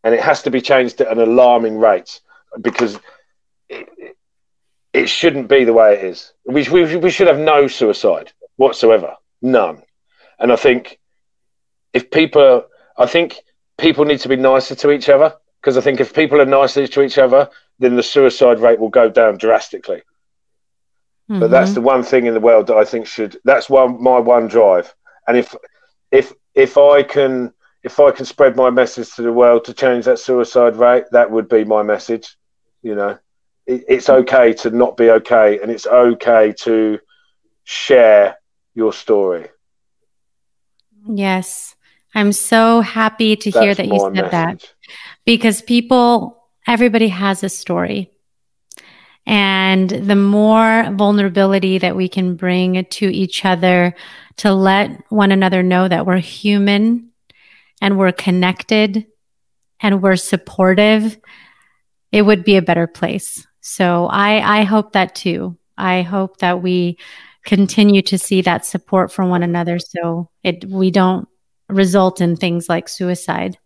[0.05, 2.21] and it has to be changed at an alarming rate
[2.61, 2.99] because
[3.69, 3.89] it,
[4.93, 6.33] it shouldn't be the way it is.
[6.45, 9.83] We, we, we should have no suicide whatsoever, none.
[10.39, 11.01] And I think
[11.93, 13.41] if people, I think
[13.79, 16.87] people need to be nicer to each other because I think if people are nicer
[16.87, 17.49] to each other,
[17.79, 20.03] then the suicide rate will go down drastically.
[21.31, 21.41] Mm-hmm.
[21.41, 23.39] But that's the one thing in the world that I think should.
[23.45, 24.95] That's one my one drive.
[25.27, 25.55] And if
[26.13, 27.55] if if I can
[27.85, 31.31] if I can spread my message to the world to change that suicide rate, that
[31.31, 32.35] would be my message.
[32.83, 33.19] You know,
[33.67, 34.15] it, it's mm.
[34.23, 36.99] okay to not be okay, and it's okay to
[37.65, 38.39] share
[38.75, 39.49] your story.
[41.07, 41.77] Yes,
[42.15, 44.31] I'm so happy to That's hear that you said message.
[44.31, 44.75] that
[45.27, 48.11] because people, everybody has a story.
[49.27, 53.95] And the more vulnerability that we can bring to each other
[54.37, 57.11] to let one another know that we're human
[57.85, 59.07] and we're connected
[59.79, 61.19] and we're supportive,
[62.11, 63.47] it would be a better place.
[63.61, 65.59] So I, I hope that too.
[65.77, 66.97] I hope that we
[67.45, 71.29] continue to see that support from one another so it we don't
[71.69, 73.59] result in things like suicide.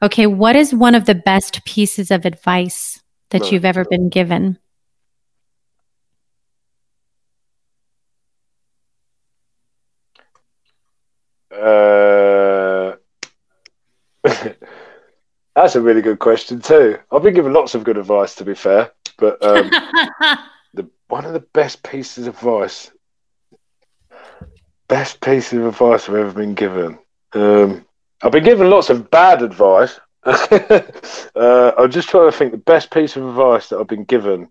[0.00, 4.56] Okay, what is one of the best pieces of advice that you've ever been given?
[11.50, 11.95] Uh
[15.56, 16.98] That's a really good question too.
[17.10, 19.70] I've been given lots of good advice, to be fair, but um,
[20.74, 22.92] the one of the best pieces of advice,
[24.86, 26.98] best piece of advice I've ever been given.
[27.32, 27.86] Um,
[28.22, 29.98] I've been given lots of bad advice.
[30.24, 32.52] uh, I'm just trying to think.
[32.52, 34.50] The best piece of advice that I've been given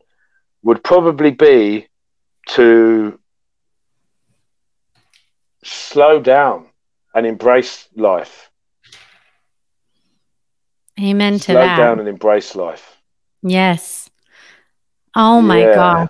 [0.64, 1.88] would probably be
[2.50, 3.20] to
[5.64, 6.66] slow down
[7.14, 8.50] and embrace life.
[11.00, 11.78] Amen slow to that.
[11.78, 12.98] Slow down and embrace life.
[13.44, 14.10] Yes.
[15.16, 15.76] Oh my yeah.
[15.76, 16.10] God.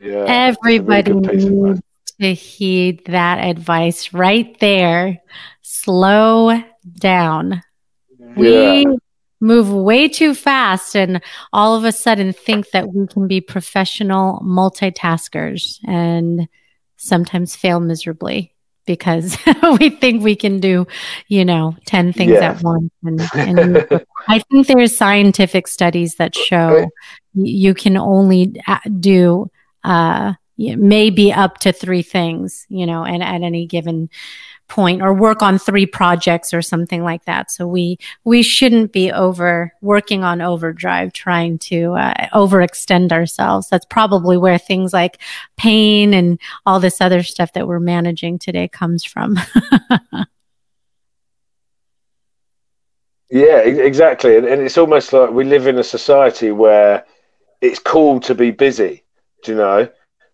[0.00, 0.24] Yeah.
[0.26, 1.80] Everybody needs
[2.20, 5.18] to heed that advice right there.
[5.62, 6.62] Slow
[6.98, 7.62] down.
[8.18, 8.34] Yeah.
[8.36, 8.86] We
[9.40, 14.40] move way too fast and all of a sudden think that we can be professional
[14.44, 16.46] multitaskers and
[16.96, 18.52] sometimes fail miserably
[18.86, 19.36] because
[19.80, 20.86] we think we can do,
[21.28, 22.52] you know, 10 things Yeah.
[22.52, 22.90] at once.
[23.04, 26.88] And, and I think there's scientific studies that show
[27.34, 29.50] you can only uh, do
[29.84, 34.10] uh, maybe up to three things, you know, and at any given
[34.70, 37.50] point or work on three projects or something like that.
[37.50, 43.68] So we we shouldn't be over working on overdrive trying to uh, overextend ourselves.
[43.68, 45.20] That's probably where things like
[45.58, 49.38] pain and all this other stuff that we're managing today comes from.
[53.30, 54.36] Yeah, exactly.
[54.36, 57.06] And, and it's almost like we live in a society where
[57.60, 59.04] it's cool to be busy,
[59.44, 59.88] do you know?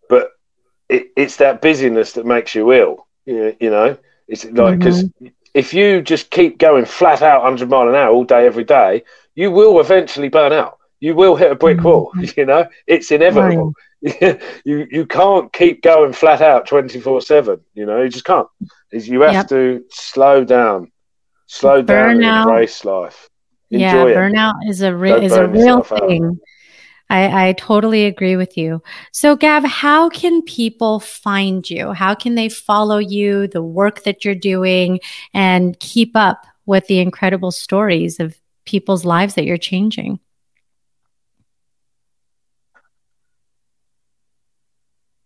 [0.09, 0.31] But
[0.89, 3.99] it, it's that busyness that makes you ill, you know?
[4.29, 5.05] It's like, because
[5.55, 9.05] if you just keep going flat out 100 mile an hour all day, every day,
[9.35, 10.79] you will eventually burn out.
[11.01, 11.85] You will hit a brick mm.
[11.85, 12.67] wall, you know?
[12.87, 13.75] It's inevitable.
[14.01, 18.03] you you can't keep going flat out 24 7, you know?
[18.03, 18.49] You just can't.
[18.93, 19.49] Is You have Yep.
[19.49, 20.93] to slow down,
[21.47, 23.29] slow down, and embrace life.
[23.71, 24.17] yeah, Enjoy it.
[24.17, 26.25] burnout is a re- Don't is a real thing.
[26.25, 26.37] out.
[27.09, 28.83] I, I totally agree with you.
[29.13, 31.93] So, Gav, how can people find you?
[31.93, 35.01] How can they follow you, the work that you're doing,
[35.33, 40.19] and keep up with the incredible stories of people's lives that you're changing?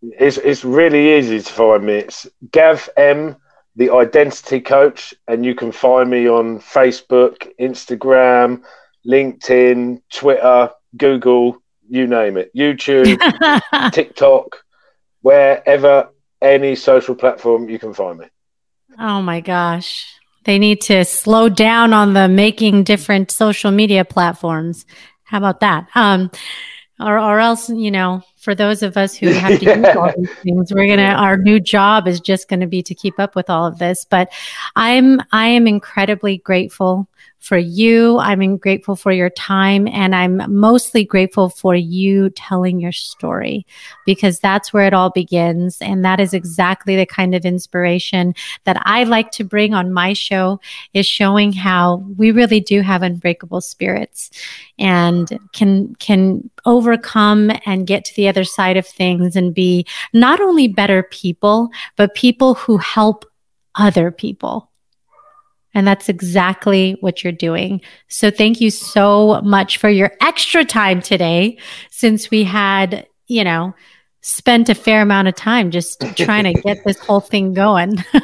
[0.02, 1.94] It's it's really easy to find me.
[1.94, 3.36] It's Gav M,
[3.76, 8.62] the identity coach, and you can find me on Facebook, Instagram,
[9.06, 11.59] LinkedIn, Twitter, Google,
[11.90, 13.18] you name it, YouTube,
[13.92, 14.64] TikTok,
[15.22, 16.08] wherever
[16.40, 18.26] any social platform you can find me.
[18.98, 20.06] oh my gosh.
[20.44, 24.86] They need to slow down on the making different social media platforms.
[25.24, 25.88] How about that?
[25.94, 26.30] Um,
[26.98, 30.34] or, or else, you know, for those of us who have to use all these
[30.42, 31.14] things, we're gonna.
[31.14, 34.04] Our new job is just going to be to keep up with all of this.
[34.04, 34.32] But
[34.76, 37.06] I'm, I am incredibly grateful
[37.40, 38.18] for you.
[38.18, 43.66] I'm grateful for your time, and I'm mostly grateful for you telling your story
[44.06, 48.34] because that's where it all begins, and that is exactly the kind of inspiration
[48.64, 50.60] that I like to bring on my show.
[50.94, 54.30] Is showing how we really do have unbreakable spirits
[54.78, 60.40] and can can overcome and get to the other side of things and be not
[60.40, 63.24] only better people but people who help
[63.74, 64.69] other people
[65.74, 67.80] and that's exactly what you're doing.
[68.08, 71.58] So thank you so much for your extra time today
[71.90, 73.74] since we had, you know,
[74.22, 77.96] spent a fair amount of time just trying to get this whole thing going.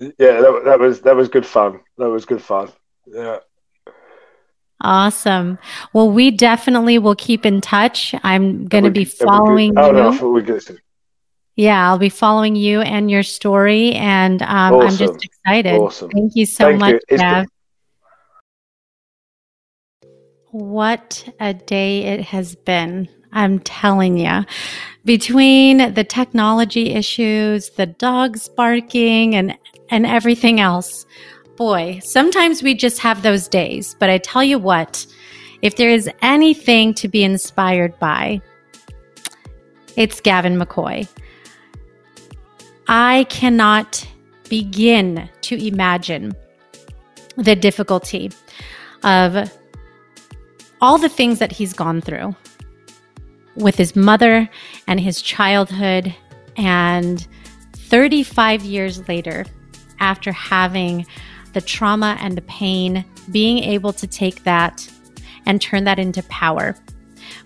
[0.00, 1.80] Yeah, that, that was that was good fun.
[1.98, 2.70] That was good fun.
[3.06, 3.38] Yeah.
[4.80, 5.58] Awesome.
[5.92, 8.14] Well, we definitely will keep in touch.
[8.22, 9.26] I'm going to be That was good.
[9.28, 10.20] following Oh you.
[10.20, 10.62] no, we good.
[11.56, 15.78] Yeah, I'll be following you and your story, and um, I'm just excited.
[15.78, 16.10] Awesome.
[16.10, 17.46] Thank you so Thank much, Gav.
[20.50, 23.08] What a day it has been.
[23.32, 24.44] I'm telling you.
[25.04, 29.56] Between the technology issues, the dogs barking, and,
[29.90, 31.06] and everything else,
[31.56, 33.94] boy, sometimes we just have those days.
[33.98, 35.06] But I tell you what,
[35.62, 38.40] if there is anything to be inspired by,
[39.96, 41.08] it's Gavin McCoy.
[42.88, 44.06] I cannot
[44.48, 46.34] begin to imagine
[47.36, 48.30] the difficulty
[49.02, 49.50] of
[50.80, 52.36] all the things that he's gone through
[53.56, 54.48] with his mother
[54.86, 56.14] and his childhood.
[56.56, 57.26] And
[57.72, 59.44] 35 years later,
[60.00, 61.06] after having
[61.52, 64.86] the trauma and the pain, being able to take that
[65.46, 66.76] and turn that into power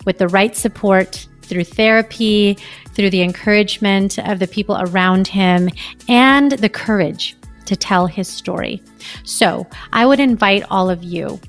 [0.05, 2.57] with the right support through therapy,
[2.99, 5.69] through the encouragement of the people around him,
[6.09, 8.83] and the courage to tell his story.
[9.23, 11.39] So I would invite all of you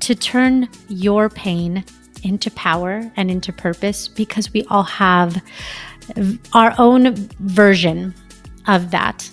[0.00, 1.86] to turn your pain
[2.22, 5.42] into power and into purpose because we all have
[6.52, 8.14] our own version
[8.66, 9.26] of that.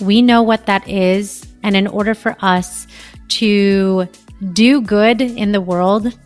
[0.00, 1.46] We know what that is.
[1.62, 2.86] And in order for us
[3.28, 4.08] to
[4.54, 6.18] do good in the world,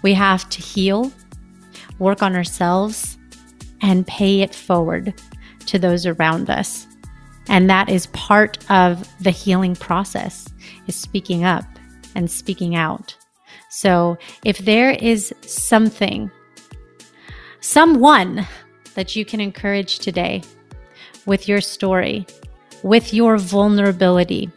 [0.00, 1.12] we have to heal,
[1.98, 3.18] work on ourselves,
[3.80, 5.14] and pay it forward
[5.66, 6.86] to those around us.
[7.48, 10.48] And that is part of the healing process
[10.86, 11.64] is speaking up
[12.14, 13.16] and speaking out.
[13.70, 16.30] So if there is something,
[17.60, 18.46] someone
[18.94, 20.42] that you can encourage today
[21.26, 22.26] with your story,
[22.82, 24.50] with your vulnerability,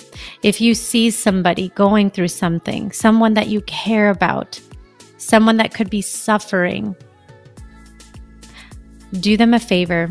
[0.44, 4.60] if you see somebody going through something, someone that you care about,
[5.18, 6.96] someone that could be suffering,
[9.20, 10.10] do them a favor,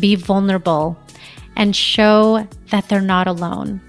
[0.00, 0.98] be vulnerable,
[1.56, 3.80] and show that they're not alone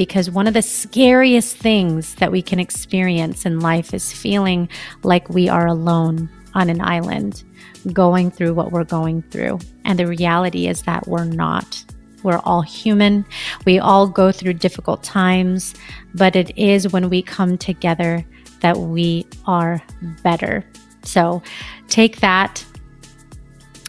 [0.00, 4.66] because one of the scariest things that we can experience in life is feeling
[5.02, 7.44] like we are alone on an island
[7.92, 9.58] going through what we're going through.
[9.84, 11.84] And the reality is that we're not.
[12.22, 13.26] We're all human.
[13.66, 15.74] We all go through difficult times,
[16.14, 18.24] but it is when we come together
[18.60, 19.82] that we are
[20.22, 20.64] better.
[21.02, 21.42] So
[21.88, 22.64] take that.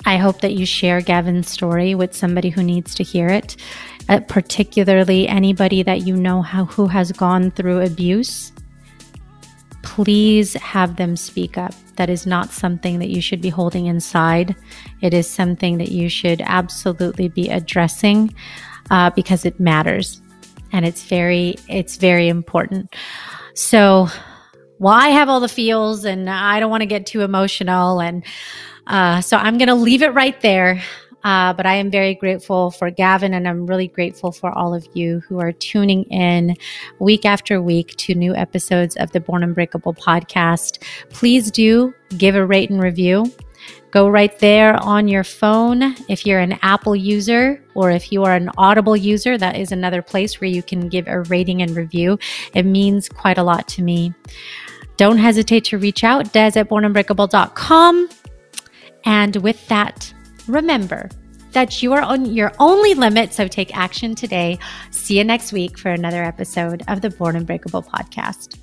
[0.06, 3.56] I hope that you share Gavin's story with somebody who needs to hear it
[4.10, 8.52] uh, particularly anybody that you know how, who has gone through abuse,
[9.84, 11.74] please have them speak up.
[11.96, 14.56] That is not something that you should be holding inside.
[15.02, 18.36] It is something that you should absolutely be addressing
[18.90, 20.22] uh, because it matters
[20.74, 22.94] and it's very it's very important.
[23.54, 24.08] So,
[24.80, 28.26] well, I have all the feels and I don't want to get too emotional and
[28.88, 30.82] uh, so I'm going to leave it right there.
[31.24, 34.88] Uh, but I am very grateful for Gavin, and I'm really grateful for all of
[34.94, 36.56] you who are tuning in
[37.00, 40.82] week after week to new episodes of the Born Unbreakable podcast.
[41.10, 43.32] Please do give a rate and review.
[43.92, 45.96] Go right there on your phone.
[46.08, 50.02] If you're an Apple user or if you are an Audible user, that is another
[50.02, 52.18] place where you can give a rating and review.
[52.56, 54.14] It means quite a lot to me.
[54.96, 58.10] Don't hesitate to reach out, des at bornunbreakable.com.
[59.06, 60.14] And with that,
[60.48, 61.10] Remember
[61.52, 64.58] that you are on your only limit, so take action today.
[64.90, 68.61] See you next week for another episode of the Born Unbreakable podcast.